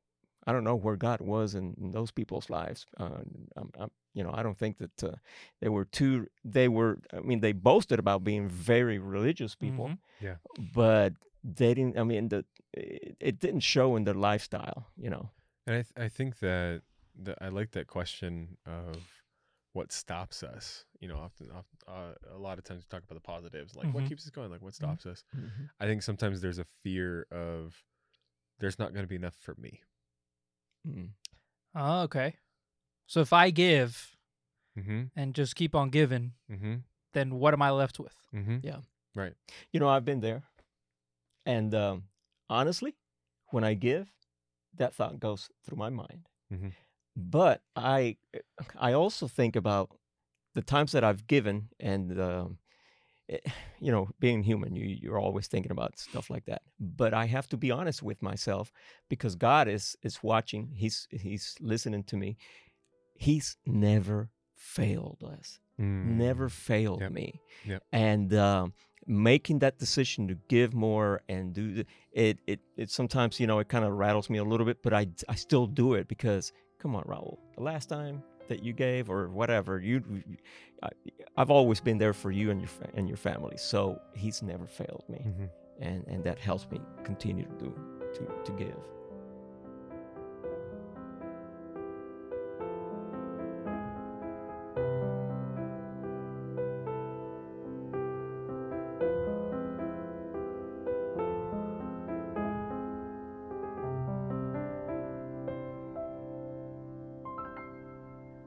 I 0.46 0.52
don't 0.52 0.64
know 0.64 0.76
where 0.76 0.96
God 0.96 1.22
was 1.22 1.56
in, 1.56 1.76
in 1.80 1.92
those 1.92 2.12
people's 2.12 2.50
lives. 2.50 2.86
Uh, 3.00 3.20
I'm, 3.56 3.72
I'm, 3.78 3.92
you 4.14 4.24
know, 4.24 4.32
I 4.34 4.42
don't 4.44 4.58
think 4.58 4.78
that 4.80 5.04
uh, 5.04 5.16
they 5.62 5.70
were 5.70 5.86
too. 5.86 6.28
They 6.44 6.68
were. 6.68 7.00
I 7.14 7.20
mean, 7.22 7.40
they 7.42 7.52
boasted 7.54 8.00
about 8.00 8.24
being 8.24 8.48
very 8.50 8.98
religious 9.00 9.56
people, 9.56 9.90
Mhm. 10.22 10.38
but 10.74 11.14
they 11.44 11.74
didn't. 11.74 11.98
I 11.98 12.04
mean, 12.04 12.30
the 12.30 12.46
it, 12.74 13.16
it 13.20 13.40
didn't 13.40 13.62
show 13.62 13.96
in 13.96 14.04
their 14.04 14.14
lifestyle. 14.16 14.88
You 14.98 15.10
know. 15.12 15.30
And 15.68 15.76
I 15.76 15.82
th- 15.84 16.06
I 16.06 16.10
think 16.10 16.40
that 16.40 16.82
that 17.24 17.38
I 17.42 17.50
like 17.50 17.72
that 17.72 17.88
question 17.88 18.58
of 18.66 18.98
what 19.74 19.92
stops 19.92 20.42
us. 20.44 20.86
You 21.00 21.08
know, 21.10 21.18
often, 21.18 21.52
often 21.52 21.78
uh, 21.88 22.14
a 22.36 22.38
lot 22.38 22.58
of 22.58 22.64
times 22.64 22.84
we 22.84 22.88
talk 22.90 23.04
about 23.04 23.16
the 23.16 23.22
positives, 23.34 23.76
like 23.76 23.94
what 23.94 24.04
Mhm. 24.04 24.08
keeps 24.10 24.26
us 24.26 24.32
going, 24.32 24.50
like 24.52 24.62
what 24.64 24.74
stops 24.74 25.06
us. 25.06 25.24
I 25.80 25.86
think 25.86 26.02
sometimes 26.02 26.42
there's 26.42 26.58
a 26.60 26.66
fear 26.84 27.28
of 27.32 27.84
there's 28.60 28.80
not 28.80 28.94
going 28.94 29.04
to 29.04 29.08
be 29.08 29.16
enough 29.16 29.36
for 29.36 29.56
me. 29.58 29.82
Mm. 30.88 31.10
Oh, 31.76 32.02
okay. 32.04 32.36
So 33.10 33.22
if 33.22 33.34
I 33.34 33.50
give 33.50 34.16
Mm-hmm. 34.78 35.06
and 35.16 35.34
just 35.36 35.56
keep 35.56 35.74
on 35.76 35.90
giving, 35.90 36.34
Mm-hmm. 36.50 36.76
then 37.14 37.36
what 37.40 37.54
am 37.54 37.62
I 37.62 37.72
left 37.72 38.00
with? 38.00 38.16
Mm-hmm. 38.34 38.60
You 39.74 39.80
know, 39.82 39.90
I've 39.90 40.06
been 40.06 40.22
there, 40.22 40.44
and 41.46 41.74
um, 41.76 42.04
honestly, 42.50 42.96
when 43.52 43.64
I 43.66 43.74
give, 43.74 44.08
that 44.78 44.94
thought 44.94 45.20
goes 45.20 45.50
through 45.66 45.78
my 45.78 45.90
mind. 45.90 46.30
Mhm. 46.54 46.72
But 47.18 47.62
I, 47.76 48.16
I 48.80 48.94
also 48.94 49.28
think 49.28 49.56
about 49.58 49.90
the 50.54 50.62
times 50.62 50.92
that 50.94 51.04
I've 51.04 51.28
given, 51.28 51.70
and 51.80 52.18
um, 52.22 52.58
it, 53.28 53.46
you 53.82 53.92
know, 53.92 54.10
being 54.20 54.44
human, 54.44 54.76
you 54.76 54.86
you're 55.02 55.20
always 55.20 55.48
thinking 55.48 55.72
about 55.72 56.00
stuff 56.00 56.30
like 56.30 56.46
that. 56.46 56.62
But 56.80 57.14
I 57.14 57.26
have 57.26 57.48
to 57.50 57.58
be 57.58 57.72
honest 57.72 58.02
with 58.04 58.22
myself 58.22 58.72
because 59.10 59.36
God 59.36 59.68
is 59.68 59.98
is 60.04 60.24
watching. 60.24 60.72
He's 60.76 61.08
he's 61.12 61.56
listening 61.60 62.04
to 62.06 62.16
me. 62.18 62.38
He's 63.20 63.58
never 63.66 64.30
failed 64.56 65.24
us 65.24 65.60
never 65.78 66.50
failed 66.50 67.00
Mm. 67.00 67.04
Yep. 67.04 67.12
me. 67.14 67.42
Yep. 67.66 67.84
And 67.94 68.34
um, 68.34 68.74
making 69.08 69.60
that 69.60 69.78
decision 69.80 70.28
to 70.28 70.36
give 70.50 70.74
more 70.74 71.22
and 71.30 71.54
do 71.54 71.74
the, 71.76 71.86
it, 72.12 72.38
it, 72.48 72.60
it 72.76 72.90
sometimes 72.92 73.40
you 73.40 73.48
know 73.48 73.60
it 73.60 73.70
kind 73.70 73.86
of 73.86 73.94
rattles 73.94 74.30
me 74.30 74.40
a 74.40 74.44
little 74.44 74.66
bit, 74.66 74.84
but 74.84 74.94
I 74.94 75.08
I 75.34 75.36
still 75.36 75.68
do 75.68 75.94
it 75.94 76.08
because 76.10 76.52
come 76.82 76.96
on, 76.98 77.04
Raul. 77.04 77.38
The 77.56 77.64
last 77.64 77.88
time 77.88 78.22
that 78.50 78.62
you 78.62 78.74
gave 78.74 79.10
or 79.10 79.30
whatever. 79.30 79.80
You, 79.80 80.04
I, 80.84 80.90
I've 81.38 81.52
always 81.52 81.80
been 81.80 81.98
there 81.98 82.14
for 82.14 82.32
you 82.32 82.52
and 82.52 82.60
your 82.60 82.68
fa- 82.80 82.90
and 82.98 83.08
your 83.08 83.18
family. 83.30 83.56
So 83.58 84.00
He's 84.16 84.42
never 84.44 84.66
failed 84.68 85.06
me, 85.08 85.20
Mhm. 85.26 85.50
and 85.80 86.00
and 86.08 86.24
that 86.26 86.40
helps 86.40 86.66
me 86.72 86.80
continue 87.06 87.46
to 87.46 87.56
do 87.66 87.72
to 88.16 88.22
to 88.48 88.52
give. 88.64 88.80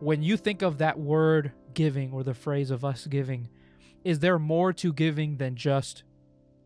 When 0.03 0.21
you 0.25 0.37
think 0.37 0.63
of 0.63 0.79
that 0.79 0.99
word 0.99 1.53
giving 1.75 2.13
or 2.13 2.25
the 2.25 2.35
phrase 2.35 2.73
of 2.73 2.85
us 2.85 3.07
giving, 3.07 3.49
is 4.03 4.19
there 4.19 4.37
more 4.37 4.73
to 4.73 4.93
giving 4.93 5.37
than 5.37 5.55
just 5.55 6.03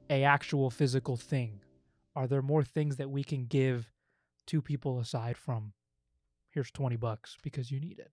a 0.09 0.25
actual 0.25 0.71
physical 0.71 1.19
thing? 1.19 1.61
Are 2.15 2.27
there 2.27 2.41
more 2.41 2.65
things 2.65 2.97
that 2.97 3.11
we 3.11 3.23
can 3.23 3.45
give 3.45 3.93
to 4.47 4.63
people 4.63 4.99
aside 4.99 5.37
from 5.37 5.75
here's 6.51 6.71
20 6.71 6.97
bucks 6.97 7.37
because 7.43 7.71
you 7.71 7.79
need 7.79 7.99
it? 7.99 8.11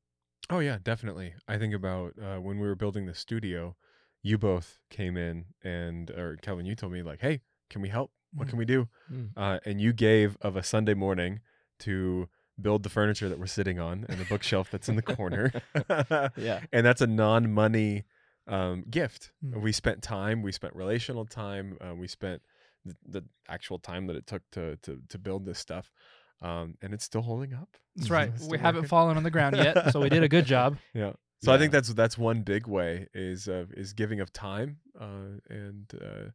Oh 0.50 0.60
yeah, 0.60 0.77
definitely. 0.84 1.36
I 1.48 1.58
think 1.58 1.74
about 1.74 2.15
uh, 2.22 2.42
when 2.42 2.60
we 2.60 2.68
were 2.68 2.75
building 2.75 3.06
the 3.06 3.15
studio, 3.15 3.77
you 4.24 4.38
both 4.38 4.80
came 4.89 5.15
in 5.15 5.46
and 5.63 6.10
or 6.12 6.36
Kelvin, 6.42 6.65
you 6.65 6.75
told 6.75 6.92
me 6.92 7.01
like, 7.01 7.22
"Hey, 7.22 7.39
can 7.70 7.82
we 7.82 7.88
help? 7.88 8.12
What 8.34 8.48
Mhm. 8.48 8.50
can 8.50 8.60
we 8.60 8.65
do?" 8.65 8.89
Mm. 9.10 9.30
Uh, 9.38 9.60
and 9.63 9.80
you 9.80 9.94
gave 9.94 10.36
of 10.42 10.58
a 10.58 10.63
Sunday 10.63 10.94
morning 10.96 11.39
to 11.80 12.27
build 12.62 12.83
the 12.83 12.89
furniture 12.89 13.29
that 13.29 13.39
we're 13.39 13.45
sitting 13.45 13.79
on 13.79 14.05
and 14.07 14.19
the 14.19 14.25
bookshelf 14.25 14.69
that's 14.72 14.89
in 14.89 14.95
the 14.95 15.01
corner. 15.01 15.51
Yeah. 16.38 16.62
and 16.74 16.86
that's 16.86 17.01
a 17.01 17.07
non-money 17.07 18.03
um, 18.48 18.83
gift. 18.89 19.31
Mm. 19.43 19.62
We 19.62 19.72
spent 19.72 20.01
time, 20.01 20.41
we 20.41 20.51
spent 20.51 20.75
relational 20.75 21.25
time, 21.25 21.77
uh, 21.81 21.95
we 21.95 22.07
spent 22.07 22.41
the, 22.86 22.95
the 23.07 23.24
actual 23.48 23.79
time 23.79 24.07
that 24.07 24.15
it 24.15 24.27
took 24.27 24.41
to 24.51 24.77
to 24.77 25.00
to 25.10 25.17
build 25.17 25.45
this 25.45 25.60
stuff, 25.60 25.91
um, 26.41 26.75
and 26.81 26.93
it's 26.93 27.05
still 27.05 27.22
holding 27.22 27.53
up. 27.53 27.69
That's 27.95 28.10
right. 28.10 28.31
We 28.33 28.38
still 28.38 28.60
haven't 28.60 28.88
fallen 28.88 29.17
on 29.17 29.24
the 29.24 29.31
ground 29.31 29.55
yet, 29.55 29.91
so 29.91 30.01
we 30.01 30.10
did 30.10 30.24
a 30.24 30.29
good 30.29 30.45
job. 30.45 30.77
Yeah. 30.93 31.13
So 31.41 31.51
I 31.51 31.57
think 31.57 31.74
that's 31.74 31.93
that's 31.93 32.17
one 32.17 32.41
big 32.41 32.67
way 32.67 33.07
is 33.13 33.48
uh, 33.48 33.65
is 33.72 33.93
giving 33.93 34.22
of 34.22 34.31
time, 34.31 34.77
uh, 35.00 35.39
and 35.50 35.91
uh, 36.01 36.29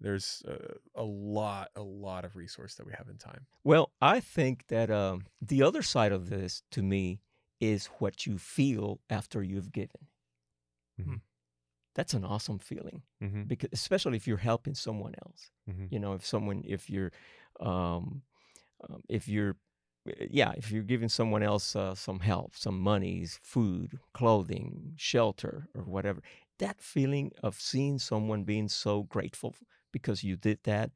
there's 0.00 0.42
uh, 0.46 0.74
a 0.94 1.02
lot 1.04 1.70
a 1.76 1.82
lot 1.82 2.24
of 2.24 2.36
resource 2.36 2.74
that 2.76 2.86
we 2.86 2.92
have 2.92 3.08
in 3.08 3.16
time. 3.18 3.46
Well, 3.64 3.92
I 4.00 4.20
think 4.20 4.66
that 4.68 4.90
um, 4.90 5.24
the 5.40 5.62
other 5.62 5.82
side 5.82 6.12
of 6.12 6.28
this 6.30 6.62
to 6.72 6.82
me 6.82 7.20
is 7.60 7.86
what 7.98 8.26
you 8.26 8.38
feel 8.38 9.00
after 9.08 9.42
you've 9.42 9.72
given. 9.72 10.08
Mhm. 11.00 11.20
That's 11.94 12.14
an 12.14 12.24
awesome 12.24 12.58
feeling 12.58 13.02
Mm-hmm. 13.22 13.44
because 13.44 13.70
especially 13.72 14.16
if 14.16 14.26
you're 14.26 14.36
helping 14.36 14.74
someone 14.74 15.14
else. 15.24 15.50
Mm-hmm. 15.68 15.86
You 15.90 15.98
know, 15.98 16.12
if 16.14 16.24
someone 16.26 16.62
if 16.66 16.90
you're 16.90 17.12
um, 17.60 18.22
um, 18.88 19.02
if 19.08 19.28
you're 19.28 19.56
uh, 20.08 20.12
yeah, 20.30 20.52
if 20.56 20.70
you're 20.70 20.82
giving 20.82 21.08
someone 21.08 21.42
else 21.42 21.74
uh, 21.76 21.94
some 21.94 22.20
help, 22.20 22.54
some 22.56 22.78
monies, 22.80 23.40
food, 23.42 23.98
clothing, 24.12 24.92
shelter, 24.96 25.68
or 25.74 25.82
whatever, 25.82 26.22
that 26.58 26.80
feeling 26.82 27.32
of 27.42 27.54
seeing 27.60 27.98
someone 27.98 28.44
being 28.44 28.68
so 28.68 29.02
grateful 29.04 29.54
because 30.00 30.22
you 30.22 30.36
did 30.36 30.58
that, 30.64 30.90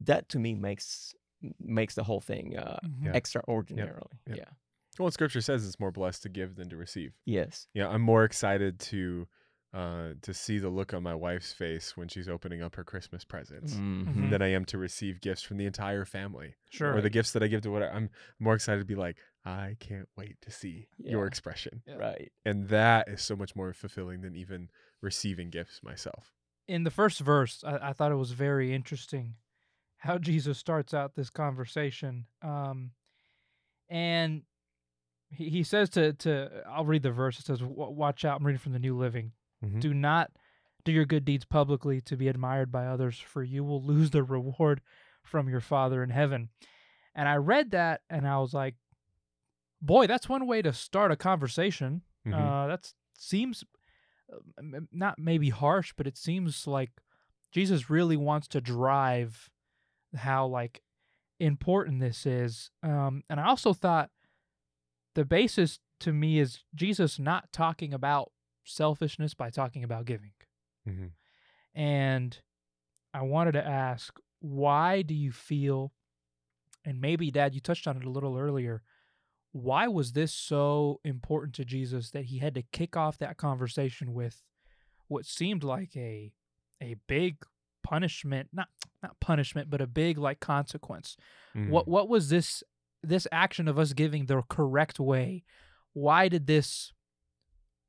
that 0.00 0.28
to 0.30 0.38
me 0.38 0.54
makes 0.54 1.14
makes 1.60 1.94
the 1.94 2.04
whole 2.04 2.20
thing 2.20 2.56
uh, 2.56 2.78
Mhm. 2.84 3.04
Yeah. 3.06 3.12
extraordinarily. 3.12 4.18
Yep. 4.26 4.36
Yeah. 4.38 4.50
Well, 4.98 5.10
Scripture 5.10 5.40
says 5.42 5.66
it's 5.66 5.80
more 5.80 5.90
blessed 5.92 6.22
to 6.22 6.28
give 6.28 6.54
than 6.56 6.68
to 6.70 6.76
receive. 6.76 7.12
Yes. 7.26 7.66
Yeah, 7.74 7.88
I'm 7.88 8.00
more 8.02 8.24
excited 8.24 8.78
to 8.90 9.26
uh, 9.74 10.14
to 10.22 10.32
see 10.32 10.58
the 10.60 10.68
look 10.68 10.94
on 10.94 11.02
my 11.02 11.16
wife's 11.16 11.52
face 11.52 11.96
when 11.96 12.06
she's 12.06 12.28
opening 12.28 12.62
up 12.62 12.76
her 12.76 12.84
Christmas 12.84 13.24
presents 13.24 13.74
Mhm. 13.74 14.30
than 14.30 14.40
I 14.40 14.46
am 14.52 14.64
to 14.66 14.78
receive 14.78 15.20
gifts 15.20 15.42
from 15.42 15.56
the 15.56 15.66
entire 15.66 16.04
family 16.04 16.54
Sure. 16.70 16.94
or 16.96 17.00
the 17.00 17.10
gifts 17.10 17.32
that 17.32 17.42
I 17.42 17.48
give 17.48 17.62
to 17.62 17.72
whatever. 17.72 17.92
I'm 17.92 18.08
more 18.38 18.54
excited 18.54 18.78
to 18.78 18.84
be 18.86 18.94
like, 18.94 19.16
I 19.44 19.76
can't 19.80 20.08
wait 20.16 20.40
to 20.42 20.52
see 20.52 20.86
your 20.98 21.26
expression, 21.26 21.82
Yeah. 21.88 21.96
Right. 21.96 22.30
and 22.44 22.68
that 22.68 23.08
is 23.08 23.20
so 23.20 23.34
much 23.34 23.56
more 23.56 23.72
fulfilling 23.72 24.20
than 24.20 24.36
even 24.36 24.70
receiving 25.02 25.50
gifts 25.50 25.82
myself. 25.82 26.32
In 26.66 26.84
the 26.84 26.90
first 26.90 27.20
verse, 27.20 27.62
I, 27.66 27.90
I 27.90 27.92
thought 27.92 28.12
it 28.12 28.16
was 28.16 28.32
very 28.32 28.72
interesting 28.74 29.34
how 29.98 30.18
Jesus 30.30 30.58
starts 30.58 30.92
out 30.94 31.14
this 31.14 31.30
conversation. 31.30 32.26
Um, 32.42 32.92
and 33.88 34.42
he, 35.30 35.48
he 35.50 35.62
says 35.62 35.90
to, 35.90 36.12
to, 36.14 36.50
I'll 36.68 36.86
read 36.86 37.02
the 37.02 37.10
verse. 37.10 37.38
It 37.38 37.46
says, 37.46 37.62
Watch 37.62 38.24
out. 38.24 38.40
I'm 38.40 38.46
reading 38.46 38.58
from 38.60 38.72
the 38.72 38.78
New 38.78 38.96
Living. 38.96 39.32
Mhm. 39.64 39.80
Do 39.80 39.94
not 39.94 40.30
do 40.84 40.92
your 40.92 41.06
good 41.06 41.24
deeds 41.24 41.44
publicly 41.46 42.00
to 42.02 42.16
be 42.16 42.28
admired 42.28 42.70
by 42.70 42.86
others, 42.86 43.18
for 43.18 43.42
you 43.42 43.64
will 43.64 43.82
lose 43.82 44.10
the 44.10 44.22
reward 44.22 44.82
from 45.22 45.48
your 45.48 45.60
Father 45.60 46.02
in 46.02 46.10
heaven. 46.10 46.50
And 47.14 47.28
I 47.28 47.36
read 47.36 47.70
that 47.70 48.02
and 48.10 48.28
I 48.28 48.38
was 48.38 48.52
like, 48.52 48.74
boy, 49.80 50.06
that's 50.06 50.28
one 50.28 50.46
way 50.46 50.60
to 50.62 50.72
start 50.72 51.10
a 51.10 51.16
conversation. 51.16 52.02
Mhm. 52.26 52.34
Uh, 52.34 52.66
that 52.68 52.92
seems 53.16 53.64
not 54.92 55.18
maybe 55.18 55.50
harsh, 55.50 55.92
but 55.96 56.06
it 56.06 56.16
seems 56.16 56.66
like 56.66 56.90
Jesus 57.52 57.90
really 57.90 58.16
wants 58.16 58.48
to 58.48 58.60
drive 58.60 59.50
how 60.16 60.46
like 60.46 60.82
important 61.38 62.00
this 62.00 62.26
is. 62.26 62.70
Um, 62.82 63.22
and 63.28 63.40
I 63.40 63.46
also 63.46 63.72
thought 63.72 64.10
the 65.14 65.24
basis 65.24 65.78
to 66.00 66.12
me 66.12 66.38
is 66.38 66.64
Jesus 66.74 67.18
not 67.18 67.52
talking 67.52 67.94
about 67.94 68.32
selfishness 68.64 69.34
by 69.34 69.50
talking 69.50 69.84
about 69.84 70.04
giving. 70.04 70.32
Mm-hmm. 70.88 71.78
And 71.78 72.38
I 73.12 73.22
wanted 73.22 73.52
to 73.52 73.66
ask, 73.66 74.16
why 74.40 75.02
do 75.02 75.14
you 75.14 75.32
feel, 75.32 75.92
and 76.84 77.00
maybe, 77.00 77.30
Dad, 77.30 77.54
you 77.54 77.60
touched 77.60 77.86
on 77.86 77.96
it 77.96 78.04
a 78.04 78.10
little 78.10 78.36
earlier, 78.36 78.82
why 79.54 79.86
was 79.86 80.12
this 80.14 80.34
so 80.34 80.98
important 81.04 81.54
to 81.54 81.64
Jesus 81.64 82.10
that 82.10 82.24
he 82.24 82.38
had 82.38 82.54
to 82.56 82.62
kick 82.72 82.96
off 82.96 83.18
that 83.18 83.36
conversation 83.36 84.12
with 84.12 84.42
what 85.06 85.24
seemed 85.24 85.62
like 85.62 85.96
a 85.96 86.32
a 86.82 86.96
big 87.06 87.36
punishment, 87.84 88.48
not 88.52 88.66
not 89.00 89.20
punishment, 89.20 89.70
but 89.70 89.80
a 89.80 89.86
big 89.86 90.18
like 90.18 90.40
consequence? 90.40 91.16
What 91.54 91.84
Mhm. 91.86 91.88
what 91.88 92.08
was 92.08 92.30
this 92.30 92.64
this 93.02 93.28
action 93.30 93.68
of 93.68 93.78
us 93.78 93.92
giving 93.92 94.26
the 94.26 94.42
correct 94.48 94.98
way? 94.98 95.44
Why 95.92 96.26
did 96.28 96.46
this 96.48 96.92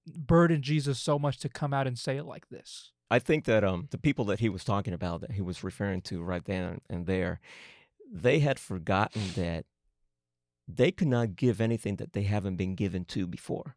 burden 0.05 0.61
Jesus 0.61 0.99
so 0.99 1.17
much 1.17 1.39
to 1.39 1.49
come 1.49 1.73
out 1.73 1.87
and 1.87 1.97
say 1.97 2.17
it 2.17 2.25
like 2.25 2.49
this? 2.49 2.91
I 3.09 3.17
think 3.17 3.45
that 3.45 3.63
um, 3.63 3.87
the 3.89 3.97
people 3.97 4.25
that 4.25 4.39
he 4.39 4.49
was 4.49 4.63
talking 4.63 4.93
about, 4.93 5.21
that 5.21 5.31
he 5.31 5.41
was 5.41 5.63
referring 5.63 6.01
to 6.03 6.21
right 6.21 6.45
then 6.45 6.81
and 6.91 7.07
there, 7.07 7.39
they 8.11 8.39
had 8.39 8.59
forgotten 8.59 9.21
that 9.35 9.65
they 10.67 10.91
could 10.91 11.07
not 11.07 11.35
give 11.35 11.61
anything 11.61 11.97
that 11.97 12.13
they 12.13 12.23
haven't 12.23 12.55
been 12.57 12.75
given 12.75 13.05
to 13.05 13.27
before. 13.27 13.75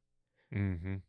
Mhm. 0.54 1.02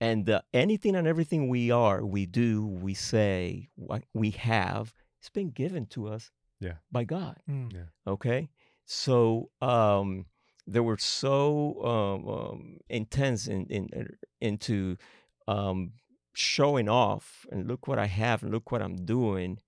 And 0.00 0.28
uh, 0.28 0.42
anything 0.52 0.96
and 0.96 1.06
everything 1.06 1.48
we 1.48 1.70
are, 1.70 2.04
we 2.04 2.26
do, 2.26 2.66
we 2.66 2.92
say, 2.94 3.68
what 3.76 4.02
we 4.12 4.30
have, 4.32 4.92
it's 5.20 5.30
been 5.30 5.50
given 5.50 5.86
to 5.86 6.08
us 6.08 6.30
Yeah. 6.60 6.78
by 6.90 7.04
God. 7.04 7.36
Mm. 7.48 7.88
Okay. 8.06 8.50
So 8.84 9.50
um, 9.60 10.26
they 10.66 10.80
were 10.80 10.98
so 10.98 11.82
um, 11.84 12.28
um, 12.28 12.78
intense 12.88 13.46
in, 13.46 13.66
in, 13.66 13.88
in- 13.92 14.16
into 14.40 14.96
um, 15.46 15.92
showing 16.34 16.88
off 16.88 17.46
and 17.52 17.68
look 17.68 17.86
what 17.86 17.98
I 18.00 18.06
have 18.06 18.42
and 18.42 18.50
look 18.52 18.72
what 18.72 18.82
I'm 18.82 18.96
doing 19.06 19.60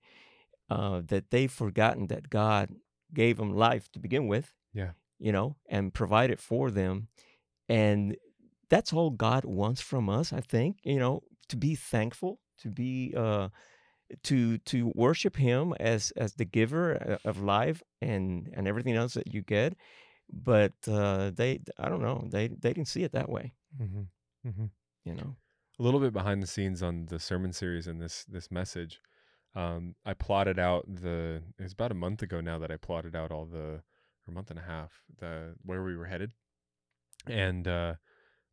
uh, 0.69 1.01
that 1.05 1.31
they've 1.31 1.51
forgotten 1.51 2.07
that 2.07 2.29
God 2.29 2.75
gave 3.13 3.37
them 3.37 3.53
life 3.55 3.89
to 3.93 3.99
begin 3.99 4.27
with. 4.27 4.53
Yeah. 4.73 4.91
You 5.19 5.31
know, 5.31 5.55
and 5.69 5.93
provide 5.93 6.29
it 6.31 6.39
for 6.39 6.69
them. 6.71 7.07
And 7.69 8.15
that's 8.69 8.93
all 8.93 9.11
God 9.11 9.45
wants 9.45 9.81
from 9.81 10.09
us, 10.09 10.33
I 10.33 10.41
think, 10.41 10.79
you 10.83 10.99
know, 10.99 11.21
to 11.49 11.55
be 11.57 11.75
thankful, 11.75 12.39
to 12.59 12.69
be 12.69 13.13
uh 13.15 13.49
to 14.23 14.57
to 14.59 14.91
worship 14.95 15.35
him 15.35 15.73
as 15.79 16.11
as 16.11 16.33
the 16.35 16.45
giver 16.45 16.95
uh, 17.23 17.29
of 17.29 17.41
life 17.41 17.81
and 18.01 18.49
and 18.55 18.67
everything 18.67 18.95
else 18.95 19.13
that 19.15 19.33
you 19.33 19.41
get. 19.41 19.75
But 20.31 20.73
uh 20.87 21.31
they 21.31 21.61
I 21.77 21.89
don't 21.89 22.01
know, 22.01 22.27
they 22.29 22.47
they 22.47 22.73
didn't 22.73 22.87
see 22.87 23.03
it 23.03 23.13
that 23.13 23.29
way, 23.29 23.53
Mhm. 23.81 24.07
Mhm. 24.45 24.69
you 25.05 25.13
know. 25.15 25.35
a 25.79 25.83
little 25.83 25.99
bit 25.99 26.13
behind 26.13 26.41
the 26.41 26.47
scenes 26.47 26.81
on 26.83 27.05
the 27.07 27.19
sermon 27.19 27.51
series 27.53 27.87
and 27.87 28.01
this 28.01 28.23
this 28.25 28.49
message 28.51 29.01
um 29.55 29.95
i 30.05 30.13
plotted 30.13 30.57
out 30.59 30.83
the 30.87 31.41
it 31.59 31.63
was 31.63 31.73
about 31.73 31.91
a 31.91 31.95
month 32.05 32.21
ago 32.21 32.39
now 32.41 32.57
that 32.59 32.71
i 32.71 32.77
plotted 32.77 33.15
out 33.15 33.31
all 33.31 33.45
the 33.45 33.81
or 34.27 34.31
a 34.31 34.33
month 34.33 34.49
and 34.49 34.59
a 34.59 34.63
half 34.63 34.91
the 35.19 35.55
where 35.63 35.83
we 35.83 35.95
were 35.95 36.05
headed 36.05 36.33
and 37.27 37.67
uh 37.67 37.95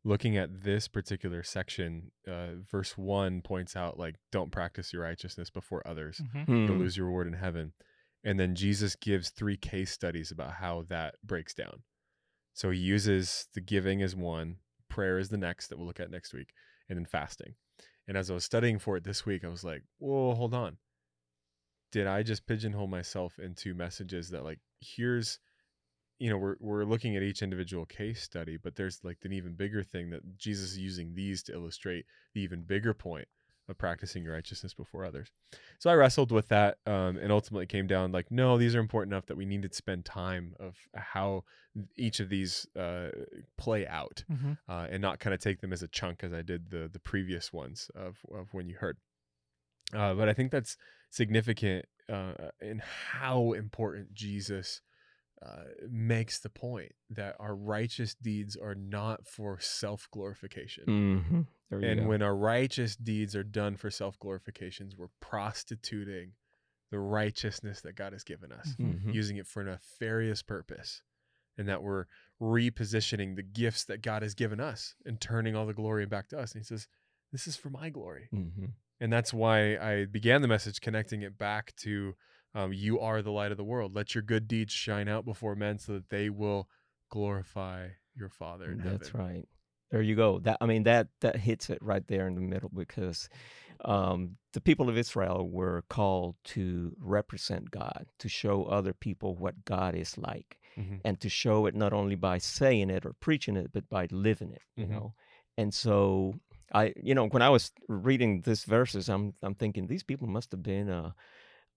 looking 0.05 0.35
at 0.37 0.63
this 0.63 0.87
particular 0.87 1.43
section 1.43 2.11
uh 2.27 2.55
verse 2.69 2.97
1 2.97 3.41
points 3.41 3.75
out 3.75 3.97
like 3.97 4.15
don't 4.31 4.51
practice 4.51 4.91
your 4.91 5.03
righteousness 5.03 5.49
before 5.49 5.85
others 5.87 6.21
Mhm. 6.21 6.47
you'll 6.47 6.75
Hmm. 6.75 6.81
lose 6.81 6.97
your 6.97 7.05
reward 7.07 7.27
in 7.27 7.33
heaven 7.33 7.73
and 8.23 8.39
then 8.39 8.55
jesus 8.55 8.95
gives 8.95 9.29
three 9.29 9.57
case 9.57 9.91
studies 9.91 10.31
about 10.31 10.53
how 10.53 10.83
that 10.89 11.15
breaks 11.23 11.53
down 11.53 11.83
so 12.53 12.69
he 12.69 12.79
uses 12.79 13.47
the 13.53 13.61
giving 13.61 14.01
as 14.01 14.15
one 14.15 14.57
prayer 14.89 15.17
is 15.17 15.29
the 15.29 15.37
next 15.37 15.67
that 15.69 15.77
we'll 15.77 15.87
look 15.87 15.99
at 15.99 16.11
next 16.11 16.35
week, 16.35 16.53
and 16.87 16.99
then 16.99 17.05
fasting. 17.05 17.55
And 18.07 18.15
as 18.15 18.29
I 18.29 18.35
was 18.35 18.45
studying 18.45 18.77
for 18.77 18.95
it 18.95 19.03
this 19.03 19.25
week, 19.25 19.43
I 19.43 19.47
was 19.47 19.63
like, 19.63 19.81
whoa, 19.97 20.35
hold 20.35 20.53
on. 20.53 20.77
Did 21.91 22.05
I 22.05 22.21
just 22.21 22.45
pigeonhole 22.45 22.85
myself 22.85 23.39
into 23.39 23.73
messages 23.73 24.29
that 24.29 24.43
like 24.43 24.59
here's 24.81 25.39
you 26.23 26.29
know 26.29 26.37
we're 26.37 26.55
we're 26.61 26.85
looking 26.85 27.17
at 27.17 27.21
each 27.23 27.41
individual 27.41 27.85
case 27.85 28.21
study 28.23 28.55
but 28.55 28.75
there's 28.77 28.99
like 29.03 29.17
an 29.25 29.33
even 29.33 29.53
bigger 29.55 29.83
thing 29.83 30.09
that 30.11 30.21
jesus 30.37 30.71
is 30.71 30.77
using 30.79 31.13
these 31.15 31.43
to 31.43 31.51
illustrate 31.53 32.05
the 32.33 32.39
even 32.41 32.61
bigger 32.61 32.93
point 32.93 33.27
of 33.67 33.77
practicing 33.77 34.23
your 34.23 34.33
righteousness 34.33 34.73
before 34.73 35.03
others 35.03 35.27
so 35.79 35.89
i 35.89 35.93
wrestled 35.93 36.31
with 36.31 36.47
that 36.47 36.77
um, 36.85 37.17
and 37.17 37.29
ultimately 37.31 37.65
came 37.65 37.87
down 37.87 38.11
like 38.13 38.31
no 38.31 38.57
these 38.57 38.73
are 38.75 38.79
important 38.79 39.11
enough 39.13 39.25
that 39.25 39.35
we 39.35 39.45
need 39.45 39.61
to 39.61 39.73
spend 39.73 40.05
time 40.05 40.53
of 40.61 40.77
how 40.95 41.43
each 41.97 42.19
of 42.21 42.29
these 42.29 42.67
uh, 42.79 43.09
play 43.57 43.85
out 43.87 44.23
Mhm. 44.31 44.57
uh, 44.69 44.87
and 44.89 45.01
not 45.01 45.19
kind 45.19 45.33
of 45.33 45.41
take 45.41 45.59
them 45.59 45.73
as 45.73 45.83
a 45.83 45.87
chunk 45.89 46.23
as 46.23 46.31
i 46.33 46.41
did 46.41 46.69
the 46.69 46.89
the 46.91 46.99
previous 46.99 47.51
ones 47.51 47.91
of, 47.95 48.17
of 48.33 48.53
when 48.53 48.69
you 48.69 48.75
heard 48.77 48.97
uh, 49.93 50.13
but 50.13 50.29
i 50.29 50.33
think 50.33 50.51
that's 50.51 50.77
significant 51.09 51.85
uh, 52.09 52.33
in 52.61 52.81
how 53.11 53.53
important 53.53 54.13
jesus 54.13 54.81
uh, 55.43 55.63
makes 55.89 56.39
the 56.39 56.49
point 56.49 56.93
that 57.09 57.35
our 57.39 57.55
righteous 57.55 58.15
deeds 58.15 58.55
are 58.55 58.75
not 58.75 59.27
for 59.27 59.59
self 59.59 60.07
glorification. 60.11 60.85
Mm-hmm. 60.87 61.83
And 61.83 62.01
go. 62.01 62.07
when 62.07 62.21
our 62.21 62.35
righteous 62.35 62.95
deeds 62.95 63.35
are 63.35 63.43
done 63.43 63.75
for 63.75 63.89
self 63.89 64.17
glorifications, 64.19 64.95
we're 64.95 65.07
prostituting 65.19 66.33
the 66.91 66.99
righteousness 66.99 67.81
that 67.81 67.95
God 67.95 68.13
has 68.13 68.23
given 68.23 68.51
us, 68.51 68.75
Mhm. 68.79 69.13
using 69.13 69.37
it 69.37 69.47
for 69.47 69.61
a 69.61 69.65
nefarious 69.65 70.43
purpose, 70.43 71.01
and 71.57 71.67
that 71.67 71.81
we're 71.81 72.05
repositioning 72.39 73.35
the 73.35 73.41
gifts 73.43 73.83
that 73.85 74.01
God 74.01 74.21
has 74.21 74.35
given 74.35 74.59
us 74.59 74.95
and 75.05 75.19
turning 75.19 75.55
all 75.55 75.65
the 75.65 75.73
glory 75.73 76.05
back 76.05 76.27
to 76.29 76.39
us. 76.39 76.53
And 76.53 76.61
He 76.61 76.65
says, 76.65 76.87
This 77.31 77.47
is 77.47 77.55
for 77.57 77.71
my 77.71 77.89
glory. 77.89 78.29
Mhm. 78.31 78.73
And 78.99 79.11
that's 79.11 79.33
why 79.33 79.75
I 79.77 80.05
began 80.05 80.43
the 80.43 80.47
message 80.47 80.79
connecting 80.81 81.23
it 81.23 81.35
back 81.35 81.75
to 81.77 82.15
um, 82.55 82.73
you 82.73 82.99
are 82.99 83.21
the 83.21 83.31
light 83.31 83.51
of 83.51 83.57
the 83.57 83.63
world. 83.63 83.95
Let 83.95 84.13
your 84.15 84.21
good 84.21 84.47
deeds 84.47 84.73
shine 84.73 85.07
out 85.07 85.25
before 85.25 85.55
men 85.55 85.79
so 85.79 85.93
that 85.93 86.09
they 86.09 86.29
will 86.29 86.69
glorify 87.09 87.89
your 88.15 88.29
Father 88.29 88.75
That's 88.77 89.13
heaven. 89.13 89.19
right. 89.19 89.47
There 89.91 90.01
you 90.01 90.15
go. 90.15 90.39
That 90.39 90.57
I 90.59 90.65
mean 90.65 90.83
that 90.83 91.07
that 91.21 91.35
hits 91.35 91.69
it 91.69 91.77
right 91.81 92.05
there 92.07 92.27
in 92.27 92.33
the 92.33 92.41
middle 92.41 92.71
because 92.73 93.29
um, 93.85 94.37
the 94.53 94.61
people 94.61 94.89
of 94.89 94.97
Israel 94.97 95.47
were 95.47 95.83
called 95.87 96.35
to 96.45 96.95
represent 96.99 97.69
God, 97.69 98.07
to 98.19 98.27
show 98.29 98.63
other 98.63 98.93
people 98.93 99.35
what 99.35 99.65
God 99.65 99.93
is 99.93 100.17
like, 100.17 100.57
Mhm. 100.77 101.01
and 101.05 101.19
to 101.21 101.29
show 101.29 101.67
it 101.67 101.75
not 101.75 101.93
only 101.93 102.15
by 102.15 102.39
saying 102.39 102.89
it 102.89 103.05
or 103.05 103.13
preaching 103.13 103.55
it, 103.55 103.71
but 103.71 103.87
by 103.89 104.07
living 104.09 104.51
it. 104.51 104.63
You 104.75 104.85
Mhm. 104.87 104.89
know, 104.89 105.13
and 105.57 105.71
so 105.73 106.39
I, 106.73 106.93
you 106.95 107.13
know, 107.13 107.27
when 107.27 107.43
I 107.43 107.49
was 107.49 107.71
reading 107.87 108.41
these 108.41 108.63
verses, 108.63 109.09
I'm 109.09 109.35
I'm 109.43 109.53
thinking 109.53 109.85
these 109.85 110.03
people 110.03 110.27
must 110.27 110.51
have 110.53 110.63
been 110.63 110.89
uh, 110.89 111.11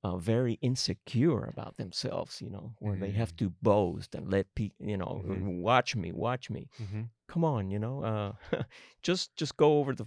uh, 0.06 0.16
very 0.32 0.54
insecure 0.68 1.42
about 1.54 1.72
themselves. 1.76 2.32
You 2.44 2.50
know, 2.54 2.66
where 2.84 2.96
they 3.02 3.12
have 3.22 3.32
to 3.36 3.46
boast 3.70 4.14
and 4.16 4.24
let 4.36 4.46
people, 4.60 4.86
you 4.92 4.96
know, 5.02 5.12
Mhm. 5.24 5.62
watch 5.70 5.90
me, 6.02 6.08
watch 6.12 6.46
me 6.56 6.62
Mhm. 6.84 7.02
come 7.32 7.44
on, 7.44 7.62
you 7.74 7.78
know, 7.84 7.96
uh, 8.12 8.32
just 9.08 9.24
just 9.40 9.54
go 9.56 9.68
over 9.80 9.92
the 10.00 10.06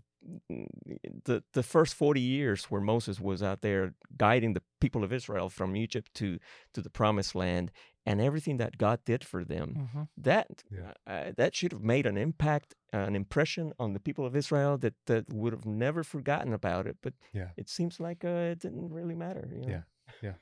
the 1.25 1.43
the 1.53 1.63
first 1.63 1.93
forty 1.93 2.21
years 2.21 2.65
where 2.71 2.81
Moses 2.81 3.19
was 3.19 3.41
out 3.49 3.61
there 3.61 3.93
guiding 4.17 4.53
the 4.53 4.63
people 4.79 5.03
of 5.03 5.11
Israel 5.19 5.49
from 5.49 5.75
Egypt 5.75 6.13
to 6.15 6.27
to 6.73 6.81
the 6.81 6.89
Promised 6.89 7.35
Land, 7.35 7.71
and 8.05 8.19
everything 8.21 8.57
that 8.57 8.77
God 8.77 9.03
did 9.05 9.23
for 9.23 9.43
them. 9.43 9.89
Mhm. 9.93 10.07
That 10.17 10.63
Yeah. 10.71 10.93
uh, 11.05 11.31
that 11.37 11.55
should 11.55 11.71
have 11.71 11.83
made 11.83 12.05
an 12.05 12.17
impact, 12.17 12.75
an 12.93 13.15
impression 13.15 13.73
on 13.79 13.93
the 13.93 13.99
people 13.99 14.25
of 14.25 14.35
Israel 14.35 14.77
that 14.79 14.95
that 15.05 15.31
would 15.33 15.53
have 15.53 15.65
never 15.65 16.03
forgotten 16.03 16.53
about 16.53 16.87
it. 16.87 16.97
But 17.01 17.13
Yeah. 17.33 17.51
it 17.57 17.69
seems 17.69 17.99
like 17.99 18.23
uh, 18.25 18.51
it 18.53 18.59
didn't 18.59 18.89
really 18.89 19.15
matter. 19.15 19.47
You 19.53 19.61
know? 19.61 19.83
Yeah. 20.21 20.33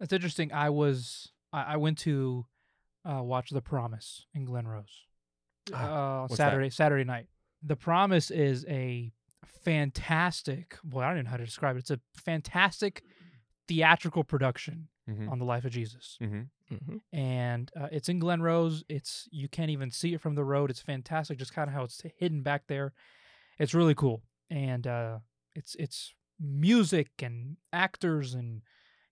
That's 0.00 0.12
interesting. 0.12 0.52
I 0.52 0.68
was 0.70 1.32
I, 1.52 1.74
I 1.74 1.76
went 1.76 1.98
to 1.98 2.46
uh, 3.04 3.22
watch 3.22 3.50
The 3.50 3.62
Promise 3.62 4.26
in 4.34 4.44
Glen 4.44 4.66
Rose 4.66 5.06
Ah, 5.72 5.76
uh, 5.76 6.22
what's 6.22 6.36
that? 6.38 6.50
Saturday 6.50 6.70
Saturday 6.70 7.04
night. 7.04 7.28
The 7.62 7.76
Promise 7.76 8.30
is 8.32 8.64
a 8.68 9.12
fantastic. 9.46 10.76
Well, 10.84 11.04
I 11.04 11.08
don't 11.10 11.18
even 11.18 11.24
know 11.26 11.30
how 11.30 11.36
to 11.36 11.44
describe 11.44 11.76
it. 11.76 11.80
It's 11.80 11.90
a 11.92 12.00
fantastic 12.14 13.02
theatrical 13.68 14.24
production 14.24 14.88
Mhm. 15.08 15.28
on 15.30 15.38
the 15.38 15.44
life 15.44 15.64
of 15.64 15.72
Jesus, 15.72 16.16
Mhm. 16.20 16.48
Mhm. 16.70 17.00
and 17.12 17.70
uh, 17.76 17.88
it's 17.90 18.08
in 18.08 18.18
Glen 18.20 18.40
Rose. 18.42 18.84
It's 18.88 19.28
you 19.32 19.48
can't 19.48 19.70
even 19.70 19.90
see 19.90 20.14
it 20.14 20.20
from 20.20 20.34
the 20.36 20.44
road. 20.44 20.70
It's 20.70 20.80
fantastic, 20.80 21.38
just 21.38 21.52
kind 21.52 21.68
of 21.68 21.74
how 21.74 21.82
it's 21.84 22.02
hidden 22.18 22.42
back 22.42 22.66
there. 22.68 22.92
It's 23.58 23.74
really 23.74 23.94
cool, 23.94 24.22
and 24.50 24.86
uh, 24.86 25.18
it's 25.54 25.74
it's 25.76 26.14
music 26.38 27.10
and 27.22 27.56
actors 27.72 28.34
and 28.34 28.62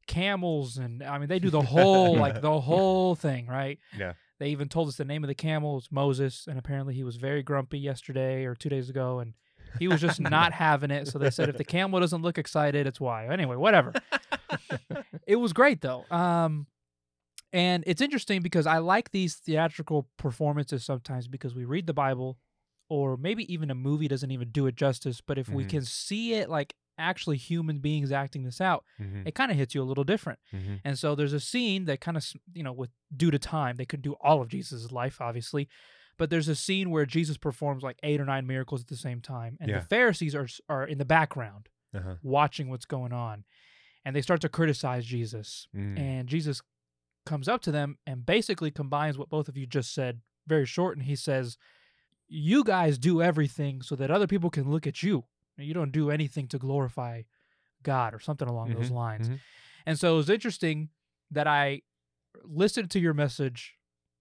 camels 0.06 0.76
and 0.76 1.02
I 1.04 1.18
mean 1.18 1.28
they 1.28 1.38
do 1.38 1.50
the 1.50 1.62
whole 1.62 2.16
like 2.16 2.40
the 2.40 2.60
whole 2.60 3.14
thing, 3.14 3.46
right? 3.46 3.78
Yeah. 3.96 4.14
They 4.38 4.48
even 4.50 4.68
told 4.68 4.88
us 4.88 4.96
the 4.96 5.04
name 5.04 5.22
of 5.22 5.28
the 5.28 5.34
camel 5.34 5.78
is 5.78 5.88
Moses, 5.92 6.46
and 6.48 6.58
apparently 6.58 6.94
he 6.94 7.04
was 7.04 7.16
very 7.16 7.42
grumpy 7.42 7.78
yesterday 7.78 8.44
or 8.44 8.54
two 8.54 8.70
days 8.70 8.88
ago, 8.88 9.18
and 9.20 9.34
he 9.78 9.88
was 9.88 10.00
just 10.00 10.20
not 10.20 10.52
having 10.52 10.90
it. 10.90 11.08
So 11.08 11.18
they 11.18 11.30
said 11.30 11.48
if 11.48 11.56
the 11.56 11.64
camel 11.64 12.00
doesn't 12.00 12.22
look 12.22 12.38
excited, 12.38 12.86
it's 12.86 13.00
why. 13.00 13.26
Anyway, 13.28 13.56
whatever. 13.56 13.92
it 15.26 15.36
was 15.36 15.52
great 15.52 15.80
though. 15.80 16.04
Um, 16.10 16.66
and 17.52 17.82
it's 17.86 18.00
interesting 18.00 18.42
because 18.42 18.66
I 18.66 18.78
like 18.78 19.10
these 19.10 19.36
theatrical 19.36 20.08
performances 20.16 20.84
sometimes 20.84 21.26
because 21.28 21.54
we 21.54 21.64
read 21.64 21.86
the 21.86 21.94
Bible, 21.94 22.38
or 22.88 23.16
maybe 23.16 23.52
even 23.52 23.70
a 23.70 23.74
movie 23.74 24.08
doesn't 24.08 24.30
even 24.30 24.50
do 24.50 24.66
it 24.66 24.76
justice. 24.76 25.20
But 25.20 25.38
if 25.38 25.48
we 25.48 25.64
Mhm. 25.64 25.68
can 25.70 25.84
see 25.84 26.34
it 26.34 26.48
like 26.48 26.74
actually 26.98 27.38
human 27.38 27.78
beings 27.78 28.12
acting 28.12 28.42
this 28.44 28.60
out, 28.60 28.84
Mhm. 29.00 29.26
it 29.26 29.34
kind 29.34 29.50
of 29.50 29.56
hits 29.56 29.74
you 29.74 29.82
a 29.82 29.84
little 29.84 30.04
different. 30.04 30.38
Mhm. 30.52 30.80
And 30.84 30.98
so 30.98 31.14
there's 31.14 31.32
a 31.32 31.40
scene 31.40 31.86
that 31.86 32.00
kind 32.00 32.16
of, 32.16 32.24
you 32.52 32.62
know, 32.62 32.72
with 32.72 32.90
due 33.16 33.30
to 33.30 33.38
time, 33.38 33.76
they 33.76 33.86
could 33.86 34.02
do 34.02 34.12
all 34.20 34.42
of 34.42 34.48
Jesus' 34.48 34.92
life, 34.92 35.20
obviously. 35.20 35.68
But 36.20 36.28
there's 36.28 36.48
a 36.48 36.54
scene 36.54 36.90
where 36.90 37.06
Jesus 37.06 37.38
performs 37.38 37.82
like 37.82 37.98
eight 38.02 38.20
or 38.20 38.26
nine 38.26 38.46
miracles 38.46 38.82
at 38.82 38.88
the 38.88 38.96
same 38.96 39.22
time, 39.22 39.56
and 39.58 39.70
Yeah. 39.70 39.78
the 39.80 39.86
Pharisees 39.86 40.34
are 40.34 40.46
are 40.68 40.86
in 40.86 40.98
the 40.98 41.04
background 41.06 41.70
Uh-huh. 41.94 42.16
watching 42.22 42.68
what's 42.68 42.84
going 42.84 43.12
on, 43.14 43.44
and 44.04 44.14
they 44.14 44.20
start 44.20 44.42
to 44.42 44.48
criticize 44.50 45.06
Jesus. 45.06 45.66
Mm. 45.74 45.98
And 45.98 46.28
Jesus 46.28 46.60
comes 47.24 47.48
up 47.48 47.62
to 47.62 47.72
them 47.72 47.96
and 48.06 48.26
basically 48.26 48.70
combines 48.70 49.16
what 49.16 49.30
both 49.30 49.48
of 49.48 49.56
you 49.56 49.66
just 49.66 49.94
said 49.94 50.20
very 50.46 50.66
short, 50.66 50.96
and 50.98 51.06
he 51.06 51.16
says, 51.16 51.56
"You 52.28 52.64
guys 52.64 52.98
do 52.98 53.22
everything 53.22 53.80
so 53.80 53.96
that 53.96 54.10
other 54.10 54.26
people 54.26 54.50
can 54.50 54.70
look 54.70 54.86
at 54.86 55.02
you. 55.02 55.24
You 55.56 55.72
don't 55.72 55.90
do 55.90 56.10
anything 56.10 56.48
to 56.48 56.58
glorify 56.58 57.22
God 57.82 58.12
or 58.12 58.18
something 58.20 58.46
along 58.48 58.74
those 58.74 58.90
Mhm, 58.90 58.94
lines." 58.94 59.28
mhm. 59.30 59.40
And 59.86 59.98
so 59.98 60.12
it 60.14 60.16
was 60.18 60.28
interesting 60.30 60.90
that 61.30 61.46
I 61.46 61.80
listened 62.44 62.90
to 62.90 63.00
your 63.00 63.14
message 63.14 63.78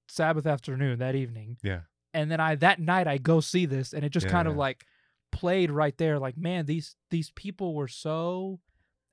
Sabbath 0.10 0.46
afternoon 0.46 1.00
that 1.00 1.16
evening. 1.16 1.58
Yeah. 1.64 1.82
And 2.14 2.30
then 2.32 2.40
I 2.40 2.56
that 2.56 2.80
night 2.80 3.08
I 3.08 3.18
go 3.18 3.40
see 3.40 3.66
this 3.66 3.94
and 3.94 4.04
it 4.04 4.10
just 4.10 4.28
kind 4.28 4.48
of 4.48 4.56
like 4.56 4.86
played 5.32 5.70
right 5.70 5.96
there 6.00 6.18
like 6.18 6.36
man 6.38 6.66
these 6.66 6.96
these 7.12 7.30
people 7.36 7.76
were 7.76 7.88
so 7.88 8.60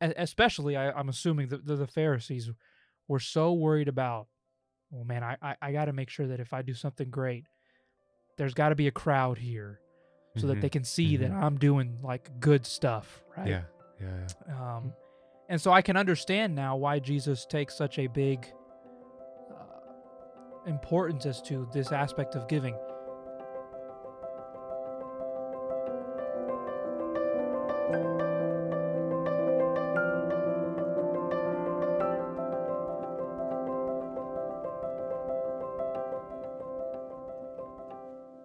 especially 0.01 0.77
I, 0.77 0.91
I'm 0.93 1.09
assuming 1.11 1.49
the, 1.49 1.59
the 1.59 1.77
the 1.77 1.87
Pharisees 1.87 2.51
were 3.09 3.21
so 3.21 3.53
worried 3.53 3.89
about 3.89 4.29
well 4.91 5.05
man 5.05 5.23
I 5.23 5.37
I, 5.43 5.57
I 5.61 5.73
got 5.73 5.85
to 5.87 5.93
make 5.93 6.09
sure 6.09 6.27
that 6.29 6.41
if 6.41 6.53
I 6.55 6.63
do 6.63 6.73
something 6.75 7.11
great 7.11 7.45
there's 8.39 8.55
got 8.55 8.71
to 8.71 8.75
be 8.75 8.87
a 8.87 8.91
crowd 8.93 9.37
here 9.39 9.81
so 10.37 10.47
that 10.47 10.59
Mhm. 10.59 10.61
they 10.63 10.69
can 10.71 10.85
see 10.85 11.17
that 11.19 11.31
Mhm. 11.31 11.43
I'm 11.43 11.59
doing 11.59 11.99
like 12.03 12.31
good 12.41 12.65
stuff 12.67 13.23
right 13.37 13.47
Yeah. 13.49 13.63
Yeah. 14.01 14.27
yeah. 14.49 14.77
um, 14.77 14.93
and 15.49 15.61
so 15.61 15.71
I 15.71 15.83
can 15.83 15.97
understand 15.99 16.55
now 16.55 16.77
why 16.77 16.99
Jesus 16.99 17.45
takes 17.47 17.75
such 17.77 17.99
a 17.99 18.07
big 18.07 18.47
importance 20.67 21.27
as 21.27 21.41
to 21.43 21.69
this 21.73 21.93
aspect 21.93 22.35
of 22.35 22.49
giving. 22.49 22.75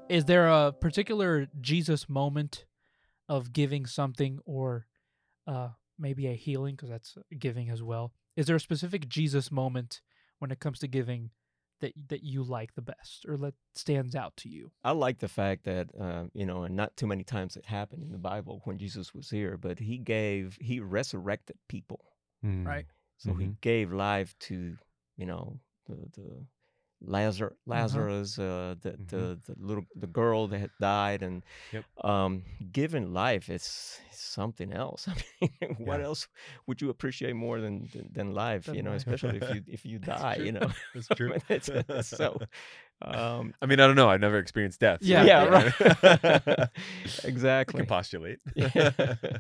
Is 0.10 0.26
there 0.26 0.50
a 0.50 0.74
particular 0.74 1.48
Jesus 1.62 2.10
moment 2.10 2.66
of 3.30 3.54
giving 3.54 3.86
something 3.86 4.40
or 4.46 4.86
uh, 5.48 5.70
maybe 5.98 6.28
a 6.28 6.34
healing 6.34 6.76
because 6.76 6.90
that's 6.90 7.18
giving 7.38 7.70
as 7.70 7.82
well. 7.82 8.12
Is 8.36 8.48
there 8.48 8.56
a 8.56 8.60
specific 8.60 9.08
Jesus 9.08 9.52
moment 9.52 10.02
when 10.40 10.52
it 10.52 10.60
comes 10.60 10.80
to 10.80 10.88
giving 10.88 11.30
that 11.82 11.94
that 12.08 12.24
you 12.24 12.44
like 12.44 12.74
the 12.76 12.82
best 12.82 13.26
or 13.28 13.38
that 13.38 13.54
stands 13.76 14.16
out 14.16 14.36
to 14.38 14.50
you? 14.50 14.72
I 14.84 14.92
like 14.92 15.20
the 15.20 15.28
fact 15.28 15.66
that 15.66 15.90
uh, 16.00 16.26
you 16.34 16.46
know, 16.46 16.64
and 16.64 16.76
not 16.76 16.96
too 16.96 17.08
many 17.08 17.24
times 17.24 17.58
it 17.58 17.66
happened 17.66 18.04
in 18.04 18.12
the 18.12 18.18
Bible 18.18 18.62
when 18.64 18.78
Jesus 18.78 19.14
was 19.14 19.30
here, 19.30 19.58
but 19.58 19.80
he 19.80 19.98
gave, 19.98 20.58
he 20.62 20.80
resurrected 20.80 21.58
people. 21.68 22.00
Mm. 22.46 22.66
Right. 22.66 22.86
So 23.18 23.34
he 23.36 23.48
Mhm. 23.48 23.62
gave 23.62 23.92
life 23.92 24.34
to, 24.40 24.78
you 25.18 25.26
know, 25.26 25.60
the, 25.88 25.96
the 26.16 26.46
Lazarus, 27.04 27.56
Lazarus, 27.66 28.38
uh, 28.38 28.76
the, 28.82 28.92
Mhm. 28.92 29.08
the 29.10 29.40
the 29.48 29.56
little 29.58 29.86
the 29.96 30.08
girl 30.08 30.48
that 30.48 30.60
had 30.60 30.70
died, 30.80 31.24
and 31.24 31.44
Yep. 31.74 31.86
um, 32.06 32.44
giving 32.72 33.12
life 33.14 33.50
is 33.50 34.00
something 34.12 34.72
else. 34.72 35.08
I 35.42 35.50
mean, 35.62 35.76
what 35.80 36.00
Yeah. 36.00 36.06
else 36.06 36.28
would 36.68 36.80
you 36.82 36.90
appreciate 36.90 37.36
more 37.36 37.60
than 37.60 37.90
than, 37.94 38.10
than 38.14 38.34
life? 38.34 38.66
Than 38.66 38.76
you 38.76 38.84
know, 38.84 38.92
life. 38.92 38.98
especially 39.08 39.38
if 39.42 39.56
you 39.56 39.64
if 39.68 39.86
you 39.86 40.00
die. 40.16 40.36
You 40.36 40.52
know, 40.52 40.72
That's 40.94 41.08
true. 41.08 41.34
It's- 41.50 42.08
so. 42.08 42.38
Um, 43.02 43.54
I 43.62 43.66
mean, 43.66 43.80
I 43.80 43.88
don't 43.88 43.96
know. 43.96 44.10
I've 44.10 44.22
never 44.22 44.38
experienced 44.38 44.80
death. 44.80 45.00
so- 45.02 45.08
Yeah. 45.08 45.24
yeah, 45.24 45.44
I 46.04 46.58
right. 46.58 46.70
exactly. 47.24 47.80
can 47.80 47.88
postulate. 47.88 48.40
Yeah. 48.56 48.92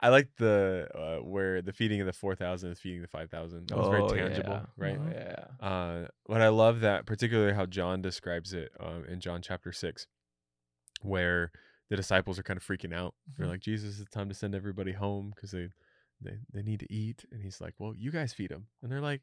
I 0.00 0.10
like 0.10 0.28
the 0.38 0.86
uh, 0.94 1.24
where 1.24 1.60
the 1.60 1.72
feeding 1.72 2.00
of 2.00 2.06
the 2.06 2.12
four 2.12 2.36
thousand 2.36 2.70
is 2.70 2.78
feeding 2.78 3.02
the 3.02 3.08
five 3.08 3.30
thousand. 3.30 3.68
That 3.68 3.78
was 3.78 3.88
very 3.88 4.02
Oh, 4.02 4.08
tangible, 4.08 4.52
yeah. 4.52 4.62
right? 4.76 4.96
Mhm. 4.96 5.12
Yeah. 5.12 5.66
Uh, 5.66 6.06
but 6.28 6.40
I 6.40 6.48
love 6.50 6.80
that, 6.80 7.04
particularly 7.04 7.52
how 7.52 7.66
John 7.66 8.00
describes 8.00 8.52
it 8.52 8.70
um, 8.78 9.04
in 9.08 9.18
John 9.18 9.42
chapter 9.42 9.72
six, 9.72 10.06
where 11.02 11.50
the 11.90 11.96
disciples 11.96 12.38
are 12.38 12.44
kind 12.44 12.56
of 12.56 12.64
freaking 12.64 12.94
out. 12.94 13.14
They're 13.36 13.46
Mhm. 13.46 13.50
like, 13.50 13.60
"Jesus, 13.60 13.98
it's 13.98 14.10
time 14.10 14.28
to 14.28 14.34
send 14.36 14.54
everybody 14.54 14.92
home 14.92 15.32
because 15.34 15.50
they, 15.50 15.70
they 16.20 16.38
they 16.52 16.62
need 16.62 16.78
to 16.78 16.92
eat." 16.92 17.24
And 17.32 17.42
he's 17.42 17.60
like, 17.60 17.74
"Well, 17.78 17.92
you 17.96 18.12
guys 18.12 18.32
feed 18.32 18.50
them." 18.50 18.68
And 18.84 18.92
they're 18.92 19.00
like, 19.00 19.22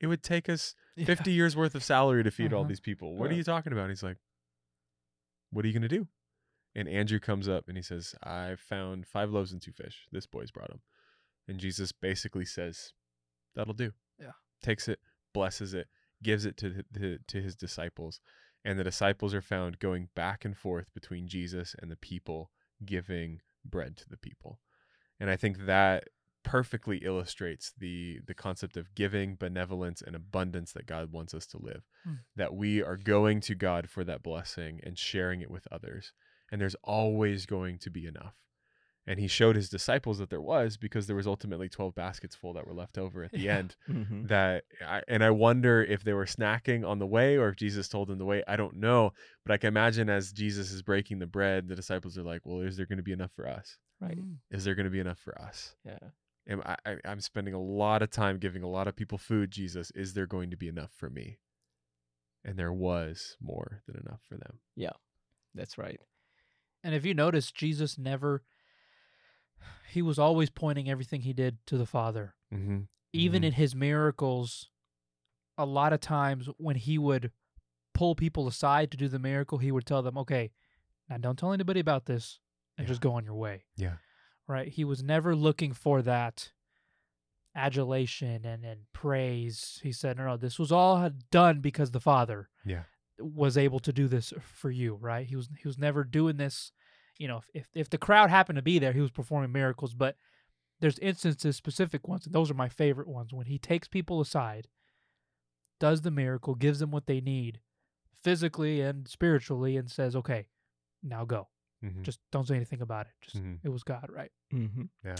"It 0.00 0.06
would 0.06 0.22
take 0.22 0.48
us 0.48 0.74
Yeah. 0.96 1.04
fifty 1.06 1.32
years 1.32 1.56
worth 1.56 1.74
of 1.74 1.84
salary 1.84 2.24
to 2.24 2.30
feed 2.30 2.52
all 2.52 2.62
Uh-huh. 2.62 2.68
these 2.68 2.80
people. 2.80 3.16
What 3.16 3.30
are 3.30 3.34
you 3.34 3.44
talking 3.44 3.72
about?" 3.72 3.82
And 3.82 3.90
he's 3.90 4.02
like, 4.02 4.18
"What 5.50 5.64
are 5.64 5.68
you 5.68 5.74
gonna 5.74 5.88
do?" 5.88 6.08
And 6.74 6.88
Andrew 6.88 7.18
comes 7.18 7.48
up 7.48 7.68
and 7.68 7.76
he 7.76 7.82
says, 7.82 8.14
"I 8.22 8.54
found 8.56 9.06
five 9.06 9.30
loaves 9.30 9.52
and 9.52 9.60
two 9.60 9.72
fish. 9.72 10.06
This 10.12 10.26
boy's 10.26 10.50
brought 10.50 10.68
them." 10.70 10.82
And 11.48 11.58
Jesus 11.58 11.90
basically 11.92 12.44
says, 12.44 12.92
"That'll 13.54 13.74
do." 13.74 13.92
Yeah. 14.18 14.32
Takes 14.62 14.88
it, 14.88 15.00
blesses 15.32 15.74
it, 15.74 15.88
gives 16.22 16.44
it 16.44 16.56
to 16.58 16.84
the, 16.90 17.18
to 17.26 17.42
his 17.42 17.56
disciples, 17.56 18.20
and 18.64 18.78
the 18.78 18.84
disciples 18.84 19.34
are 19.34 19.42
found 19.42 19.78
going 19.80 20.10
back 20.14 20.44
and 20.44 20.56
forth 20.56 20.92
between 20.94 21.26
Jesus 21.26 21.74
and 21.80 21.90
the 21.90 21.96
people, 21.96 22.50
giving 22.84 23.40
bread 23.64 23.96
to 23.96 24.08
the 24.08 24.16
people. 24.16 24.60
And 25.18 25.28
I 25.30 25.36
think 25.36 25.58
that 25.66 26.08
perfectly 26.42 26.98
illustrates 26.98 27.72
the 27.76 28.20
the 28.26 28.34
concept 28.34 28.76
of 28.76 28.94
giving, 28.94 29.34
benevolence, 29.36 30.02
and 30.02 30.16
abundance 30.16 30.72
that 30.72 30.86
God 30.86 31.12
wants 31.12 31.34
us 31.34 31.46
to 31.48 31.58
live. 31.58 31.82
Hmm. 32.04 32.14
That 32.36 32.54
we 32.54 32.82
are 32.82 32.96
going 32.96 33.40
to 33.42 33.54
God 33.54 33.88
for 33.90 34.04
that 34.04 34.22
blessing 34.22 34.80
and 34.82 34.98
sharing 34.98 35.40
it 35.42 35.50
with 35.50 35.66
others. 35.70 36.12
And 36.50 36.60
there's 36.60 36.76
always 36.82 37.46
going 37.46 37.78
to 37.78 37.90
be 37.90 38.06
enough. 38.06 38.34
And 39.06 39.18
he 39.18 39.28
showed 39.28 39.56
his 39.56 39.68
disciples 39.70 40.18
that 40.18 40.30
there 40.30 40.42
was 40.42 40.76
because 40.76 41.06
there 41.06 41.16
was 41.16 41.26
ultimately 41.26 41.68
12 41.68 41.94
baskets 41.94 42.36
full 42.36 42.52
that 42.52 42.66
were 42.66 42.74
left 42.74 42.98
over 42.98 43.24
at 43.24 43.32
the 43.32 43.38
Yeah. 43.40 43.56
end 43.58 43.76
Mhm. 43.88 44.28
that 44.28 44.64
I, 44.86 45.02
and 45.08 45.24
I 45.24 45.30
wonder 45.30 45.82
if 45.82 46.04
they 46.04 46.12
were 46.12 46.26
snacking 46.26 46.86
on 46.86 46.98
the 46.98 47.06
way 47.06 47.36
or 47.38 47.48
if 47.48 47.56
Jesus 47.56 47.88
told 47.88 48.08
them 48.08 48.18
the 48.18 48.24
way. 48.26 48.42
I 48.46 48.56
don't 48.56 48.76
know, 48.76 49.12
but 49.44 49.52
I 49.52 49.56
can 49.56 49.68
imagine 49.68 50.08
as 50.10 50.32
Jesus 50.32 50.70
is 50.70 50.82
breaking 50.82 51.18
the 51.18 51.26
bread, 51.26 51.66
the 51.68 51.74
disciples 51.76 52.18
are 52.18 52.22
like, 52.22 52.42
"Well, 52.44 52.60
is 52.60 52.76
there 52.76 52.86
going 52.86 52.98
to 52.98 53.02
be 53.02 53.12
enough 53.12 53.32
for 53.32 53.48
us? 53.48 53.78
Right. 54.00 54.18
Mm. 54.18 54.36
Is 54.50 54.64
there 54.64 54.74
going 54.74 54.84
to 54.84 54.90
be 54.90 55.00
enough 55.00 55.18
for 55.18 55.40
us?" 55.40 55.74
Yeah. 55.84 55.98
Am 56.48 56.62
I, 56.64 56.76
I, 56.86 56.96
I'm 57.04 57.20
spending 57.20 57.54
a 57.54 57.60
lot 57.60 58.02
of 58.02 58.10
time 58.10 58.38
giving 58.38 58.62
a 58.62 58.68
lot 58.68 58.88
of 58.88 58.96
people 58.96 59.18
food. 59.18 59.50
Jesus, 59.50 59.90
is 59.92 60.14
there 60.14 60.26
going 60.26 60.50
to 60.50 60.56
be 60.56 60.68
enough 60.68 60.90
for 60.96 61.10
me? 61.10 61.38
And 62.44 62.58
there 62.58 62.72
was 62.72 63.36
more 63.40 63.82
than 63.86 63.96
enough 64.04 64.20
for 64.28 64.36
them. 64.36 64.60
Yeah, 64.74 64.92
that's 65.54 65.76
right. 65.78 66.00
And 66.82 66.94
if 66.94 67.04
you 67.04 67.12
notice, 67.12 67.52
Jesus 67.52 67.98
never, 67.98 68.42
he 69.90 70.00
was 70.00 70.18
always 70.18 70.48
pointing 70.50 70.88
everything 70.88 71.20
he 71.20 71.32
did 71.34 71.58
to 71.66 71.76
the 71.76 71.84
Father. 71.86 72.34
Mm-hmm. 72.52 72.80
Even 73.12 73.42
Mhm. 73.42 73.46
in 73.46 73.52
his 73.52 73.74
miracles, 73.74 74.70
a 75.58 75.66
lot 75.66 75.92
of 75.92 76.00
times 76.00 76.48
when 76.56 76.76
he 76.76 76.96
would 76.96 77.32
pull 77.92 78.14
people 78.14 78.46
aside 78.48 78.90
to 78.90 78.96
do 78.96 79.08
the 79.08 79.18
miracle, 79.18 79.58
he 79.58 79.70
would 79.72 79.84
tell 79.84 80.00
them, 80.02 80.16
okay, 80.16 80.50
now 81.08 81.18
don't 81.18 81.38
tell 81.38 81.52
anybody 81.52 81.80
about 81.80 82.06
this 82.06 82.40
and 82.78 82.86
Yeah. 82.86 82.92
just 82.92 83.02
go 83.02 83.12
on 83.12 83.24
your 83.24 83.34
way. 83.34 83.64
Yeah. 83.76 83.96
Right? 84.50 84.68
He 84.68 84.84
was 84.84 85.00
never 85.00 85.36
looking 85.36 85.72
for 85.72 86.02
that 86.02 86.50
adulation 87.54 88.44
and, 88.44 88.64
and 88.64 88.80
praise. 88.92 89.78
He 89.82 89.92
said, 89.92 90.16
no, 90.16 90.24
no, 90.24 90.36
this 90.36 90.58
was 90.58 90.72
all 90.72 91.10
done 91.30 91.60
because 91.60 91.92
the 91.92 92.00
Father 92.00 92.48
Yeah. 92.64 92.82
was 93.18 93.56
able 93.56 93.78
to 93.80 93.92
do 93.92 94.08
this 94.08 94.32
for 94.42 94.70
you, 94.70 94.94
right? 94.94 95.26
He 95.26 95.36
was 95.36 95.48
he 95.56 95.68
was 95.68 95.78
never 95.78 96.04
doing 96.04 96.36
this, 96.36 96.72
you 97.18 97.28
know, 97.28 97.42
if 97.54 97.68
if 97.74 97.90
the 97.90 97.98
crowd 97.98 98.30
happened 98.30 98.56
to 98.56 98.62
be 98.62 98.78
there, 98.78 98.92
he 98.92 99.00
was 99.00 99.10
performing 99.10 99.52
miracles, 99.52 99.94
but 99.94 100.16
there's 100.80 100.98
instances 100.98 101.56
specific 101.56 102.08
ones, 102.08 102.26
and 102.26 102.34
those 102.34 102.50
are 102.50 102.54
my 102.54 102.68
favorite 102.68 103.08
ones 103.08 103.32
when 103.32 103.46
he 103.46 103.58
takes 103.58 103.86
people 103.86 104.20
aside, 104.20 104.68
does 105.78 106.00
the 106.02 106.10
miracle, 106.10 106.54
gives 106.54 106.78
them 106.78 106.90
what 106.90 107.06
they 107.06 107.20
need 107.20 107.60
physically 108.14 108.80
and 108.80 109.06
spiritually 109.06 109.76
and 109.76 109.90
says, 109.90 110.16
"Okay, 110.16 110.48
now 111.02 111.24
go. 111.24 111.48
Mm-hmm. 111.84 112.02
Just 112.02 112.20
don't 112.30 112.46
say 112.46 112.56
anything 112.56 112.80
about 112.82 113.06
it. 113.06 113.12
Just 113.22 113.36
Mhm. 113.42 113.58
it 113.62 113.68
was 113.70 113.82
God, 113.82 114.10
right?" 114.10 114.30
Mm-hmm. 114.52 114.84
Yeah. 115.04 115.16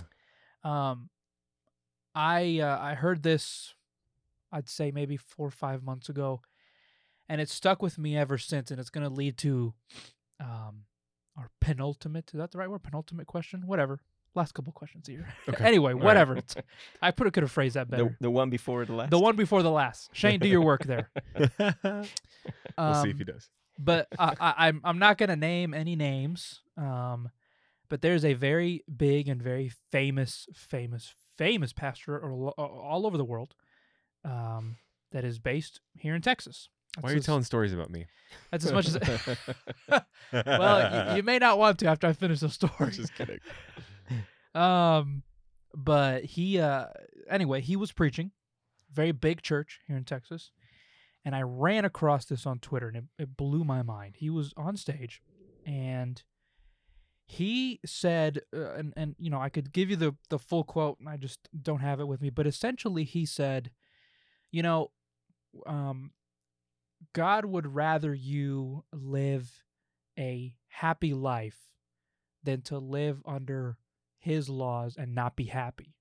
Um, 0.63 1.09
I 2.15 2.61
uh, 2.61 2.79
I 2.81 2.95
heard 2.95 3.23
this, 3.23 3.75
I'd 4.53 4.69
say 4.69 4.91
maybe 4.91 5.17
four 5.17 5.47
or 5.47 5.51
five 5.53 5.83
months 5.83 6.09
ago, 6.09 6.43
and 7.29 7.41
it's 7.41 7.55
stuck 7.55 7.81
with 7.83 7.99
me 7.99 8.17
ever 8.17 8.37
since. 8.37 8.71
And 8.71 8.79
it's 8.81 8.91
going 8.91 9.09
to 9.09 9.15
lead 9.15 9.37
to, 9.39 9.73
um, 10.41 10.85
our 11.37 11.49
penultimate. 11.61 12.31
Is 12.35 12.39
that 12.39 12.51
the 12.51 12.59
right 12.59 12.69
word? 12.71 12.83
Penultimate 12.83 13.27
question? 13.27 13.67
Whatever. 13.67 14.01
Last 14.35 14.53
couple 14.53 14.73
questions 14.73 15.07
here. 15.09 15.27
Okay. 15.49 15.65
anyway, 15.65 15.93
All 15.93 15.99
right. 15.99 16.05
whatever. 16.05 16.37
It's- 16.37 16.63
I 17.03 17.11
put 17.13 17.33
could 17.33 17.43
have 17.43 17.51
phrased 17.51 17.77
that 17.77 17.89
better. 17.91 18.05
The, 18.21 18.27
the 18.27 18.31
one 18.31 18.51
before 18.51 18.85
the 18.85 18.93
last. 18.93 19.11
The, 19.11 19.19
one 19.19 19.35
before 19.37 19.63
the 19.63 19.71
last. 19.71 20.11
Shane, 20.13 20.39
do 20.41 20.49
your 20.49 20.61
work 20.63 20.85
there. 20.85 21.11
we'll 21.39 22.05
see 22.05 22.09
if 22.77 22.79
Um, 22.79 23.15
he 23.19 23.25
does. 23.25 23.49
But 23.81 24.09
I, 24.19 24.35
I, 24.41 24.55
I'm 24.69 24.81
I'm 24.85 24.99
not 24.99 25.19
gonna 25.19 25.37
name 25.37 25.75
any 25.75 25.97
names. 25.97 26.61
Um, 26.77 27.31
but 27.91 28.03
there's 28.03 28.25
a 28.25 28.35
very 28.35 28.85
big 28.97 29.29
and 29.29 29.43
very 29.43 29.71
famous, 29.91 30.47
famous, 30.55 31.13
famous 31.37 31.73
pastor 31.73 32.23
all, 32.33 33.07
over 33.07 33.19
the 33.19 33.25
world, 33.25 33.55
um, 34.25 34.77
that 35.11 35.25
is 35.25 35.39
based 35.39 35.81
here 35.99 36.15
in 36.15 36.23
Texas. 36.23 36.69
Why 37.01 37.11
are 37.11 37.13
you 37.13 37.19
as- 37.19 37.27
telling 37.27 37.43
stories 37.43 37.73
about 37.73 37.91
me? 37.91 38.07
That's 38.51 38.65
as 38.65 38.73
much 38.73 38.87
as. 38.87 38.97
well, 40.33 41.11
you, 41.11 41.17
you 41.17 41.23
may 41.25 41.39
not 41.39 41.59
want 41.59 41.79
to 41.81 41.87
after 41.87 42.07
I 42.07 42.13
finish 42.13 42.41
the 42.41 42.49
story. 42.49 42.93
Just 42.93 43.15
kidding. 43.15 43.41
Um, 44.53 45.23
but 45.73 46.25
he, 46.25 46.59
uh, 46.59 46.87
anyway, 47.29 47.61
he 47.61 47.77
was 47.77 47.93
preaching, 47.93 48.33
very 48.93 49.13
big 49.13 49.43
church 49.43 49.79
here 49.87 49.97
in 49.97 50.03
Texas, 50.03 50.51
and 51.25 51.35
I 51.35 51.43
ran 51.43 51.85
across 51.85 52.25
this 52.25 52.47
on 52.47 52.59
Twitter, 52.59 52.89
and 52.89 52.97
it, 52.97 53.05
it 53.19 53.37
blew 53.37 53.65
my 53.65 53.83
mind. 53.83 54.17
He 54.19 54.31
was 54.31 54.53
on 54.57 54.77
stage, 54.77 55.23
and 55.67 56.23
he 57.27 57.81
said, 57.85 58.41
uh, 58.55 58.73
and 58.73 58.93
and 58.97 59.15
you 59.19 59.31
know, 59.31 59.41
I 59.41 59.51
could 59.51 59.73
give 59.73 59.91
you 59.91 59.97
the 59.97 60.15
the 60.31 60.39
full 60.39 60.65
quote, 60.65 60.99
and 60.99 61.09
I 61.09 61.17
just 61.17 61.49
don't 61.63 61.81
have 61.81 62.01
it 62.01 62.09
with 62.09 62.21
me, 62.21 62.31
but 62.31 62.47
essentially, 62.47 63.05
he 63.05 63.27
said, 63.27 63.71
you 64.51 64.63
know, 64.63 64.91
um, 65.67 66.13
God 67.13 67.45
would 67.45 67.75
rather 67.75 68.15
you 68.15 68.85
live 68.93 69.65
a 70.19 70.55
happy 70.69 71.15
life 71.15 71.59
than 72.43 72.63
to 72.63 72.79
live 72.79 73.23
under 73.27 73.77
his 74.19 74.49
laws 74.49 74.97
and 74.99 75.15
not 75.15 75.37
be 75.37 75.45
happy. 75.45 75.95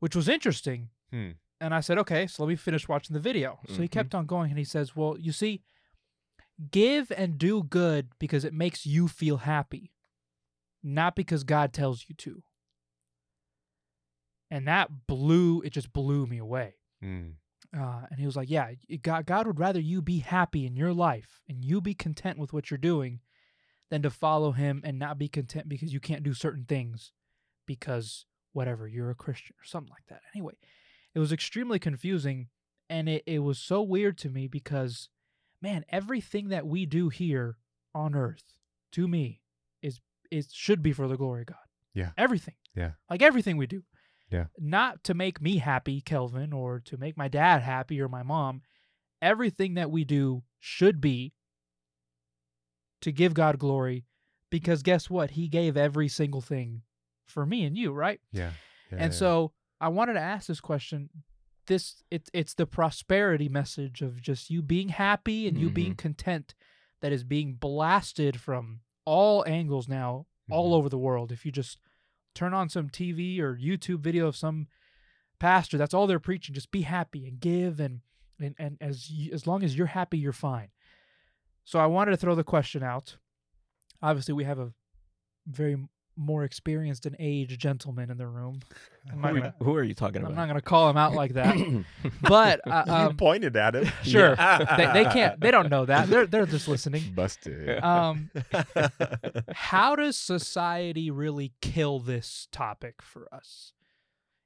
Which 0.00 0.16
was 0.16 0.28
interesting. 0.28 0.90
Hmm. 1.10 1.30
And 1.64 1.74
I 1.74 1.80
said, 1.80 1.96
okay, 1.98 2.26
so 2.26 2.42
let 2.42 2.48
me 2.50 2.56
finish 2.56 2.88
watching 2.88 3.14
the 3.14 3.20
video. 3.20 3.58
So 3.68 3.80
he 3.80 3.88
Mhm. 3.88 3.92
kept 3.92 4.14
on 4.14 4.26
going 4.26 4.50
and 4.50 4.58
he 4.58 4.64
says, 4.64 4.94
well, 4.94 5.16
you 5.18 5.32
see, 5.32 5.62
give 6.70 7.10
and 7.12 7.38
do 7.38 7.62
good 7.62 8.10
because 8.18 8.44
it 8.44 8.52
makes 8.52 8.84
you 8.84 9.08
feel 9.08 9.38
happy, 9.38 9.92
not 10.82 11.16
because 11.16 11.42
God 11.42 11.72
tells 11.72 12.06
you 12.08 12.14
to. 12.16 12.42
And 14.50 14.68
that 14.68 15.06
blew, 15.06 15.62
it 15.62 15.70
just 15.70 15.92
blew 15.92 16.26
me 16.26 16.38
away. 16.38 16.74
Mm. 17.02 17.36
Uh, 17.76 18.06
and 18.10 18.20
he 18.20 18.26
was 18.26 18.36
like, 18.36 18.50
"Yeah, 18.50 18.74
God, 19.02 19.26
God 19.26 19.46
would 19.46 19.58
rather 19.58 19.80
you 19.80 20.00
be 20.02 20.18
happy 20.20 20.64
in 20.66 20.76
your 20.76 20.92
life 20.92 21.40
and 21.48 21.64
you 21.64 21.80
be 21.80 21.94
content 21.94 22.38
with 22.38 22.52
what 22.52 22.70
you're 22.70 22.78
doing, 22.78 23.20
than 23.90 24.02
to 24.02 24.10
follow 24.10 24.52
Him 24.52 24.80
and 24.84 24.98
not 24.98 25.18
be 25.18 25.28
content 25.28 25.68
because 25.68 25.92
you 25.92 26.00
can't 26.00 26.22
do 26.22 26.34
certain 26.34 26.64
things, 26.66 27.12
because 27.66 28.26
whatever 28.52 28.86
you're 28.86 29.10
a 29.10 29.14
Christian 29.14 29.56
or 29.60 29.64
something 29.64 29.90
like 29.90 30.06
that." 30.06 30.22
Anyway, 30.34 30.54
it 31.14 31.18
was 31.18 31.32
extremely 31.32 31.78
confusing, 31.78 32.48
and 32.88 33.08
it 33.08 33.22
it 33.26 33.40
was 33.40 33.58
so 33.58 33.82
weird 33.82 34.18
to 34.18 34.28
me 34.30 34.48
because, 34.48 35.08
man, 35.62 35.84
everything 35.88 36.48
that 36.48 36.66
we 36.66 36.86
do 36.86 37.08
here 37.08 37.56
on 37.94 38.14
Earth, 38.14 38.56
to 38.92 39.06
me, 39.06 39.40
is 39.82 40.00
it 40.30 40.46
should 40.52 40.82
be 40.82 40.92
for 40.92 41.06
the 41.08 41.16
glory 41.16 41.42
of 41.42 41.46
God. 41.46 41.56
Yeah. 41.94 42.10
everything. 42.18 42.54
Yeah. 42.74 42.92
like 43.08 43.22
everything 43.22 43.56
we 43.56 43.68
do 43.68 43.84
Yeah. 44.28 44.46
not 44.58 45.04
to 45.04 45.14
make 45.14 45.40
me 45.40 45.58
happy, 45.58 46.00
Kelvin, 46.00 46.52
or 46.52 46.80
to 46.86 46.96
make 46.96 47.16
my 47.16 47.28
dad 47.28 47.62
happy 47.62 48.00
or 48.00 48.08
my 48.08 48.24
mom. 48.24 48.62
Everything 49.22 49.74
that 49.74 49.92
we 49.92 50.04
do 50.04 50.42
should 50.58 51.00
be 51.00 51.34
to 53.00 53.12
give 53.12 53.32
God 53.32 53.60
glory 53.60 54.06
because 54.50 54.82
guess 54.82 55.08
what? 55.08 55.30
He 55.32 55.46
gave 55.46 55.76
every 55.76 56.08
single 56.08 56.40
thing 56.40 56.82
for 57.26 57.46
me 57.46 57.64
and 57.64 57.76
you, 57.76 57.92
right? 57.92 58.20
Yeah. 58.32 58.50
yeah 58.90 58.98
and 58.98 59.12
yeah. 59.12 59.18
so 59.18 59.52
I 59.80 59.88
wanted 59.88 60.14
to 60.14 60.20
ask 60.20 60.46
this 60.48 60.60
question 60.60 61.10
this 61.66 62.02
it's 62.10 62.28
it's 62.34 62.54
the 62.54 62.66
prosperity 62.66 63.48
message 63.48 64.02
of 64.02 64.20
just 64.20 64.50
you 64.50 64.60
being 64.62 64.90
happy 64.90 65.48
and 65.48 65.56
you 65.56 65.70
being 65.70 65.94
content 65.94 66.54
that 67.00 67.12
is 67.12 67.24
being 67.24 67.54
blasted 67.54 68.38
from 68.40 68.80
all 69.06 69.44
angles 69.46 69.88
now 69.88 70.26
all 70.50 70.72
Mhm. 70.72 70.76
over 70.76 70.88
the 70.90 70.98
world. 70.98 71.32
If 71.32 71.46
you 71.46 71.52
just 71.52 71.78
turn 72.34 72.52
on 72.52 72.68
some 72.68 72.90
TV 72.90 73.40
or 73.40 73.56
YouTube 73.56 74.00
video 74.00 74.26
of 74.26 74.36
some 74.36 74.68
pastor, 75.38 75.78
that's 75.78 75.94
all 75.94 76.06
they're 76.06 76.18
preaching. 76.20 76.54
Just 76.54 76.70
be 76.70 76.82
happy 76.82 77.26
and 77.26 77.40
give 77.40 77.80
and 77.80 78.00
and, 78.40 78.54
and 78.58 78.76
as 78.80 79.08
you, 79.10 79.32
as 79.32 79.46
long 79.46 79.62
as 79.62 79.76
you're 79.76 79.86
happy, 79.86 80.18
you're 80.18 80.32
fine. 80.32 80.68
So 81.64 81.78
I 81.78 81.86
wanted 81.86 82.10
to 82.10 82.16
throw 82.18 82.34
the 82.34 82.44
question 82.44 82.82
out. 82.82 83.16
Obviously, 84.02 84.34
we 84.34 84.44
have 84.44 84.58
a 84.58 84.72
very 85.46 85.76
more 86.16 86.44
experienced 86.44 87.06
and 87.06 87.16
aged 87.18 87.60
gentleman 87.60 88.10
in 88.10 88.16
the 88.16 88.26
room. 88.26 88.60
Who 89.12 89.26
are, 89.26 89.34
gonna, 89.34 89.54
who 89.60 89.74
are 89.74 89.82
you 89.82 89.92
talking 89.92 90.22
about? 90.22 90.30
I'm 90.30 90.36
not 90.36 90.46
gonna 90.46 90.62
call 90.62 90.88
him 90.88 90.96
out 90.96 91.12
like 91.12 91.34
that, 91.34 91.56
but 92.22 92.60
uh, 92.66 92.84
you 92.86 92.92
um, 92.92 93.16
pointed 93.18 93.54
at 93.54 93.76
him. 93.76 93.84
sure 94.02 94.34
they, 94.34 94.90
they 94.94 95.04
can't. 95.04 95.38
They 95.38 95.50
don't 95.50 95.68
know 95.68 95.84
that. 95.84 96.08
They're 96.08 96.26
they're 96.26 96.46
just 96.46 96.68
listening. 96.68 97.12
Busted. 97.14 97.84
Um, 97.84 98.30
how 99.52 99.94
does 99.94 100.16
society 100.16 101.10
really 101.10 101.52
kill 101.60 101.98
this 101.98 102.48
topic 102.50 103.02
for 103.02 103.28
us 103.30 103.74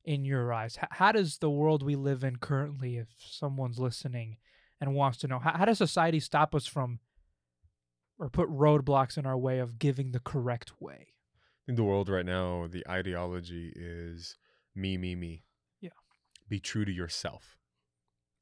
in 0.04 0.24
your 0.24 0.52
eyes 0.52 0.78
H- 0.82 0.88
how 0.92 1.12
does 1.12 1.38
the 1.38 1.50
world 1.50 1.82
we 1.82 1.94
live 1.94 2.24
in 2.24 2.36
currently 2.36 2.96
if 2.96 3.08
someone's 3.18 3.78
listening 3.78 4.38
and 4.80 4.94
wants 4.94 5.18
to 5.18 5.28
know 5.28 5.38
how, 5.38 5.52
how 5.52 5.66
does 5.66 5.76
society 5.78 6.18
stop 6.18 6.54
us 6.54 6.66
from 6.66 6.98
or 8.18 8.30
put 8.30 8.48
roadblocks 8.48 9.18
in 9.18 9.26
our 9.26 9.36
way 9.36 9.58
of 9.58 9.78
giving 9.78 10.12
the 10.12 10.20
correct 10.20 10.72
way 10.80 11.08
in 11.68 11.74
the 11.76 11.84
world 11.84 12.08
right 12.08 12.24
now, 12.26 12.66
the 12.66 12.84
ideology 12.88 13.72
is 13.76 14.36
me, 14.74 14.96
me, 14.96 15.14
me. 15.14 15.44
Yeah. 15.80 15.90
Be 16.48 16.58
true 16.58 16.84
to 16.84 16.90
yourself. 16.92 17.58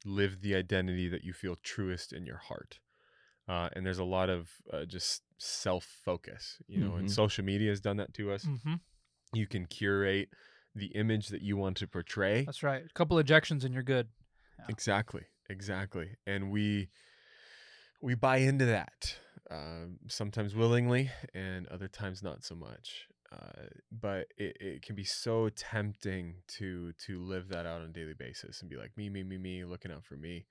Live 0.05 0.41
the 0.41 0.55
identity 0.55 1.09
that 1.09 1.23
you 1.23 1.33
feel 1.33 1.55
truest 1.61 2.13
in 2.13 2.25
your 2.25 2.37
heart. 2.37 2.79
Uh, 3.47 3.69
and 3.73 3.85
there's 3.85 3.99
a 3.99 4.03
lot 4.03 4.29
of 4.29 4.49
uh, 4.71 4.85
just 4.85 5.23
self 5.37 5.83
focus, 5.83 6.57
you 6.67 6.79
know, 6.79 6.95
and 6.95 7.07
Mhm. 7.07 7.11
social 7.11 7.43
media 7.45 7.69
has 7.69 7.81
done 7.81 7.97
that 7.97 8.13
to 8.15 8.31
us. 8.31 8.45
mm-hmm. 8.45 8.75
You 9.33 9.45
can 9.47 9.65
curate 9.67 10.29
the 10.73 10.87
image 10.87 11.27
that 11.29 11.41
you 11.41 11.57
want 11.57 11.77
to 11.77 11.87
portray. 11.87 12.45
that's 12.45 12.61
right 12.63 12.83
a 12.85 12.93
couple 12.93 13.17
ejections 13.17 13.63
and 13.63 13.73
you're 13.73 13.83
good 13.83 14.07
Exactly, 14.69 15.23
exactly. 15.49 16.15
And 16.25 16.51
we 16.51 16.89
we 18.01 18.15
buy 18.15 18.37
into 18.37 18.65
that 18.65 19.15
um, 19.49 19.99
sometimes 20.07 20.53
willingly, 20.55 21.09
and 21.33 21.67
other 21.67 21.87
times 21.87 22.21
not 22.21 22.43
so 22.43 22.53
much. 22.55 23.07
Uh, 23.31 23.63
but 23.91 24.27
it, 24.37 24.57
it 24.59 24.81
can 24.81 24.95
be 24.95 25.03
so 25.03 25.49
tempting 25.49 26.35
to 26.47 26.93
to 27.05 27.19
live 27.21 27.49
that 27.49 27.65
out 27.65 27.81
on 27.81 27.87
a 27.87 27.93
daily 27.93 28.13
basis 28.13 28.61
and 28.61 28.69
be 28.69 28.77
like 28.77 28.95
me 28.97 29.09
me 29.09 29.23
me 29.23 29.37
me 29.37 29.63
looking 29.65 29.91
out 29.91 30.05
for 30.05 30.15
me. 30.15 30.45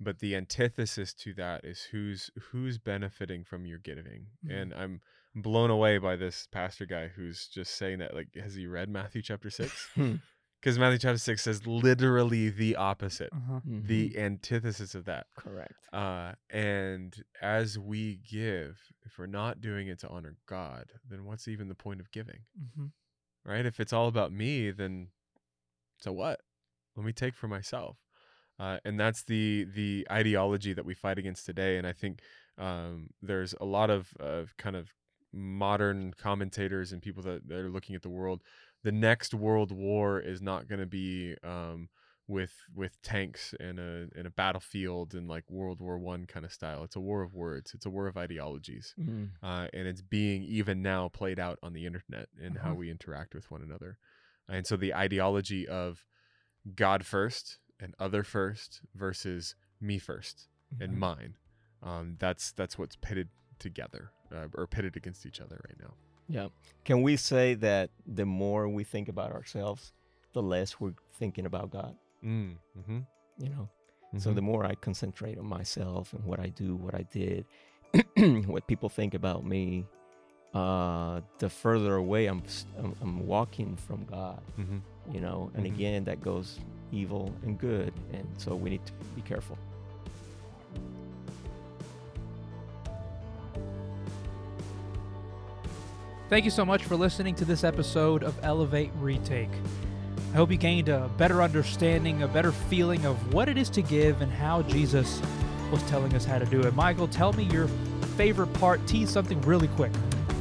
But 0.00 0.20
the 0.20 0.36
antithesis 0.36 1.12
to 1.14 1.34
that 1.34 1.64
is 1.64 1.88
who's 1.90 2.30
who's 2.50 2.78
benefiting 2.78 3.44
from 3.44 3.66
your 3.66 3.78
giving. 3.78 4.26
Mm-hmm. 4.44 4.50
and 4.50 4.74
i'm 4.74 5.00
blown 5.34 5.70
away 5.70 5.98
by 5.98 6.16
this 6.16 6.48
pastor 6.50 6.86
guy 6.86 7.08
who's 7.08 7.46
just 7.46 7.76
saying 7.76 7.98
that 7.98 8.14
like 8.14 8.28
has 8.34 8.54
he 8.54 8.66
read 8.66 8.88
matthew 8.88 9.22
chapter 9.22 9.50
6 9.50 9.90
Because 10.60 10.78
Matthew 10.78 10.98
chapter 10.98 11.18
six 11.18 11.42
says 11.42 11.66
literally 11.66 12.50
the 12.50 12.74
opposite 12.76 13.30
uh-huh. 13.32 13.60
Mhm. 13.66 13.86
the 13.86 14.18
antithesis 14.18 14.94
of 14.94 15.04
that. 15.04 15.26
correct. 15.36 15.74
Uh, 15.92 16.32
and 16.50 17.22
as 17.40 17.78
we 17.78 18.16
give, 18.28 18.78
if 19.06 19.18
we're 19.18 19.26
not 19.26 19.60
doing 19.60 19.86
it 19.88 20.00
to 20.00 20.08
honor 20.08 20.36
God, 20.46 20.92
then 21.08 21.24
what's 21.24 21.46
even 21.48 21.68
the 21.68 21.74
point 21.74 22.00
of 22.00 22.10
giving, 22.10 22.40
Mm-hmm. 22.60 22.86
right? 23.44 23.64
If 23.66 23.78
it's 23.80 23.92
all 23.92 24.08
about 24.08 24.32
me, 24.32 24.70
then 24.72 25.08
so 26.00 26.12
what? 26.12 26.40
Let 26.96 27.06
me 27.06 27.12
take 27.12 27.34
for 27.36 27.46
myself. 27.48 27.96
Uh, 28.58 28.78
and 28.84 28.98
that's 28.98 29.22
the 29.22 29.64
the 29.72 30.06
ideology 30.10 30.72
that 30.72 30.84
we 30.84 30.94
fight 30.94 31.18
against 31.18 31.46
today. 31.46 31.76
And 31.78 31.86
I 31.86 31.92
think 31.92 32.20
um, 32.58 33.10
there's 33.22 33.54
a 33.60 33.64
lot 33.64 33.88
of 33.90 34.08
uh, 34.18 34.42
kind 34.56 34.74
of 34.74 34.88
modern 35.32 36.12
commentators 36.14 36.90
and 36.92 37.00
people 37.02 37.22
that, 37.22 37.46
that 37.46 37.58
are 37.58 37.68
looking 37.70 37.94
at 37.94 38.02
the 38.02 38.08
world. 38.08 38.42
The 38.84 38.92
next 38.92 39.34
world 39.34 39.72
war 39.72 40.20
is 40.20 40.40
not 40.40 40.68
going 40.68 40.80
to 40.80 40.86
be 40.86 41.36
um, 41.42 41.88
with 42.26 42.52
with 42.74 43.00
tanks 43.02 43.54
and 43.58 43.78
a 43.78 44.08
in 44.14 44.26
a 44.26 44.30
battlefield 44.30 45.14
and 45.14 45.28
like 45.28 45.50
World 45.50 45.80
War 45.80 45.98
One 45.98 46.26
kind 46.26 46.44
of 46.46 46.52
style. 46.52 46.84
It's 46.84 46.96
a 46.96 47.00
war 47.00 47.22
of 47.22 47.34
words. 47.34 47.74
It's 47.74 47.86
a 47.86 47.90
war 47.90 48.06
of 48.06 48.16
ideologies, 48.16 48.94
Mm. 48.98 49.30
uh, 49.42 49.68
and 49.72 49.88
it's 49.88 50.02
being 50.02 50.42
even 50.44 50.82
now 50.82 51.08
played 51.08 51.38
out 51.40 51.58
on 51.62 51.72
the 51.72 51.86
internet 51.86 52.28
and 52.40 52.58
how 52.58 52.70
Uh-huh. 52.70 52.74
we 52.74 52.90
interact 52.90 53.34
with 53.34 53.50
one 53.50 53.62
another. 53.62 53.98
And 54.48 54.66
so 54.66 54.76
the 54.76 54.94
ideology 54.94 55.66
of 55.66 56.06
God 56.74 57.04
first 57.06 57.58
and 57.80 57.94
other 57.98 58.22
first 58.22 58.82
versus 58.94 59.54
me 59.80 59.98
1st 59.98 60.48
and 60.80 60.92
Mhm. 60.92 60.98
mine. 60.98 61.36
Um, 61.82 62.16
that's 62.18 62.52
that's 62.52 62.76
what's 62.78 62.96
pitted 62.96 63.28
together 63.58 64.10
uh, 64.30 64.48
or 64.54 64.66
pitted 64.66 64.96
against 64.96 65.24
each 65.26 65.40
other 65.40 65.60
right 65.66 65.78
now. 65.80 65.94
Yeah. 66.28 66.48
Can 66.84 67.02
we 67.02 67.16
say 67.16 67.54
that 67.54 67.90
the 68.06 68.24
more 68.26 68.68
we 68.68 68.84
think 68.84 69.08
about 69.08 69.32
ourselves, 69.32 69.92
the 70.32 70.42
less 70.42 70.78
we're 70.80 70.94
thinking 71.18 71.46
about 71.46 71.70
God? 71.70 71.96
Mm, 72.24 72.56
mm-hmm. 72.78 72.98
You 73.38 73.48
know. 73.50 73.68
So 74.18 74.32
the 74.32 74.40
more 74.42 74.64
I 74.64 74.74
concentrate 74.74 75.38
on 75.38 75.44
myself 75.46 76.14
and 76.14 76.24
what 76.24 76.40
I 76.40 76.46
do, 76.48 76.76
what 76.76 76.94
I 76.94 77.02
did, 77.12 77.44
what 78.46 78.66
people 78.66 78.88
think 78.88 79.12
about 79.14 79.44
me, 79.44 79.84
uh, 80.54 81.20
the 81.38 81.50
further 81.50 81.96
away 81.96 82.26
I'm, 82.26 82.42
I'm, 82.78 82.96
I'm 83.02 83.26
walking 83.26 83.76
from 83.76 84.04
God. 84.06 84.40
mm-hmm. 84.58 84.78
You 85.12 85.20
know. 85.20 85.50
And 85.54 85.64
Mhm. 85.66 85.74
again, 85.74 86.04
that 86.04 86.20
goes 86.22 86.58
evil 86.92 87.34
and 87.42 87.58
good, 87.58 87.92
and 88.12 88.26
so 88.38 88.54
we 88.54 88.70
need 88.70 88.84
to 88.86 88.92
be 89.14 89.20
careful. 89.22 89.58
Thank 96.28 96.44
you 96.44 96.50
so 96.50 96.66
much 96.66 96.84
for 96.84 96.94
listening 96.94 97.34
to 97.36 97.46
this 97.46 97.64
episode 97.64 98.22
of 98.22 98.38
Elevate 98.42 98.90
Retake. 99.00 99.48
I 100.34 100.36
hope 100.36 100.50
you 100.50 100.58
gained 100.58 100.90
a 100.90 101.10
better 101.16 101.40
understanding, 101.40 102.22
a 102.22 102.28
better 102.28 102.52
feeling 102.52 103.06
of 103.06 103.32
what 103.32 103.48
it 103.48 103.56
is 103.56 103.70
to 103.70 103.80
give 103.80 104.20
and 104.20 104.30
how 104.30 104.60
Jesus 104.60 105.22
was 105.72 105.82
telling 105.84 106.12
us 106.12 106.26
how 106.26 106.38
to 106.38 106.44
do 106.44 106.60
it. 106.60 106.74
Michael, 106.74 107.08
tell 107.08 107.32
me 107.32 107.44
your 107.44 107.66
favorite 108.18 108.52
part. 108.52 108.86
Tease 108.86 109.08
something 109.08 109.40
really 109.40 109.68
quick. 109.68 109.90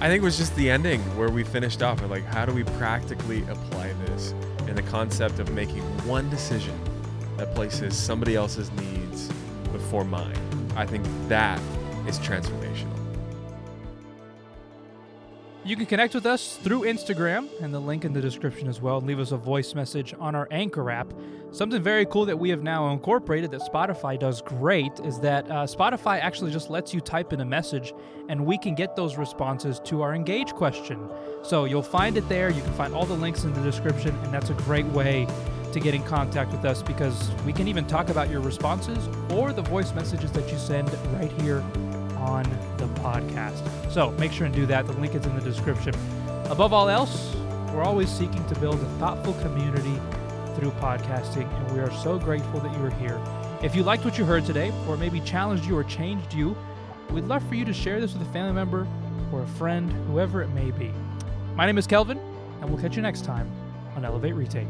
I 0.02 0.10
think 0.10 0.22
it 0.22 0.26
was 0.26 0.38
just 0.38 0.54
the 0.58 0.70
ending 0.70 1.00
where 1.16 1.30
we 1.30 1.46
finished 1.46 1.82
off 1.82 2.02
with 2.02 2.12
like, 2.12 2.26
how 2.26 2.46
do 2.46 2.52
we 2.52 2.66
practically 2.66 3.44
apply 3.44 3.94
this? 4.08 4.34
And 4.68 4.78
the 4.78 4.84
concept 4.84 5.40
of 5.40 5.54
making 5.54 5.84
one 6.06 6.30
decision 6.30 6.78
that 7.38 7.56
places 7.56 7.96
somebody 7.96 8.36
else's 8.36 8.70
needs 8.72 9.30
before 9.72 10.04
mine. 10.04 10.36
I 10.76 10.86
think 10.86 11.06
that 11.30 11.62
is 12.06 12.20
transformational. 12.20 12.67
You 15.68 15.76
can 15.76 15.86
connect 15.86 16.16
with 16.16 16.26
us 16.26 16.56
through 16.56 16.84
Instagram 16.84 17.50
and 17.62 17.74
the 17.74 17.80
link 17.82 18.06
in 18.06 18.14
the 18.14 18.22
description 18.22 18.70
as 18.70 18.82
well. 18.82 19.00
And 19.00 19.06
leave 19.06 19.20
us 19.20 19.34
a 19.34 19.38
voice 19.38 19.76
message 19.76 20.14
on 20.18 20.34
our 20.34 20.48
Anchor 20.50 20.90
app. 20.90 21.14
Something 21.52 21.84
very 21.84 22.06
cool 22.06 22.26
that 22.28 22.40
we 22.40 22.50
have 22.52 22.64
now 22.64 22.94
incorporated 22.94 23.52
that 23.52 23.60
Spotify 23.60 24.18
does 24.18 24.42
great 24.42 24.94
is 25.04 25.20
that 25.20 25.46
uh, 25.52 25.66
Spotify 25.66 26.22
actually 26.22 26.52
just 26.52 26.70
lets 26.70 26.94
you 26.94 27.02
type 27.02 27.34
in 27.34 27.42
a 27.42 27.46
message 27.46 27.94
and 28.30 28.46
we 28.46 28.58
can 28.58 28.76
get 28.76 28.96
those 28.96 29.18
responses 29.18 29.82
to 29.82 30.02
our 30.02 30.16
engage 30.16 30.54
question. 30.54 31.10
So 31.44 31.66
you'll 31.66 31.84
find 31.84 32.16
it 32.16 32.30
there. 32.30 32.50
You 32.50 32.62
can 32.62 32.74
find 32.76 32.94
all 32.94 33.06
the 33.06 33.16
links 33.16 33.44
in 33.44 33.52
the 33.52 33.62
description, 33.62 34.16
and 34.24 34.34
that's 34.34 34.50
a 34.50 34.54
great 34.54 34.86
way 34.86 35.28
to 35.74 35.82
get 35.82 35.94
in 35.94 36.04
contact 36.04 36.54
with 36.54 36.64
us 36.64 36.82
because 36.82 37.30
we 37.46 37.52
can 37.52 37.68
even 37.68 37.86
talk 37.86 38.08
about 38.08 38.30
your 38.30 38.40
responses 38.40 39.10
or 39.34 39.52
the 39.52 39.64
voice 39.64 39.94
messages 39.94 40.32
that 40.32 40.50
you 40.50 40.58
send 40.58 40.90
right 41.20 41.32
here 41.42 41.62
on 42.18 42.44
the 42.78 42.88
podcast. 43.02 43.92
So 43.92 44.12
make 44.12 44.32
sure 44.32 44.46
and 44.46 44.56
do 44.56 44.66
that. 44.66 44.86
The 44.86 44.94
link 44.94 45.16
is 45.16 45.26
in 45.26 45.36
the 45.36 45.42
description. 45.42 45.94
Above 46.50 46.74
all 46.74 46.90
else, 46.90 47.36
we're 47.74 47.84
always 47.84 48.10
seeking 48.10 48.46
to 48.48 48.60
build 48.60 48.76
a 48.76 48.90
thoughtful 49.00 49.34
community 49.36 50.00
through 50.56 50.72
podcasting, 50.72 51.52
and 51.52 51.72
we 51.76 51.80
are 51.80 51.92
so 51.92 52.18
grateful 52.18 52.60
that 52.60 52.76
you 52.78 52.84
are 52.84 52.90
here. 52.92 53.20
If 53.62 53.76
you 53.76 53.84
liked 53.84 54.06
what 54.06 54.18
you 54.18 54.26
heard 54.26 54.46
today, 54.46 54.72
or 54.88 54.98
maybe 54.98 55.20
challenged 55.22 55.66
you 55.66 55.78
or 55.78 55.84
changed 55.84 56.34
you, 56.34 56.56
we'd 57.12 57.26
love 57.26 57.48
for 57.48 57.56
you 57.56 57.66
to 57.66 57.74
share 57.74 58.00
this 58.02 58.14
with 58.14 58.28
a 58.28 58.32
family 58.32 58.54
member 58.54 58.88
or 59.32 59.44
a 59.44 59.48
friend, 59.48 59.92
whoever 60.08 60.42
it 60.42 60.50
may 60.50 60.72
be. 60.72 60.92
My 61.56 61.66
name 61.66 61.78
is 61.78 61.88
Kelvin, 61.88 62.20
and 62.62 62.70
we'll 62.70 62.82
catch 62.82 62.96
you 62.96 63.02
next 63.02 63.26
time 63.26 63.52
on 63.96 64.06
Elevate 64.06 64.36
Retake. 64.36 64.68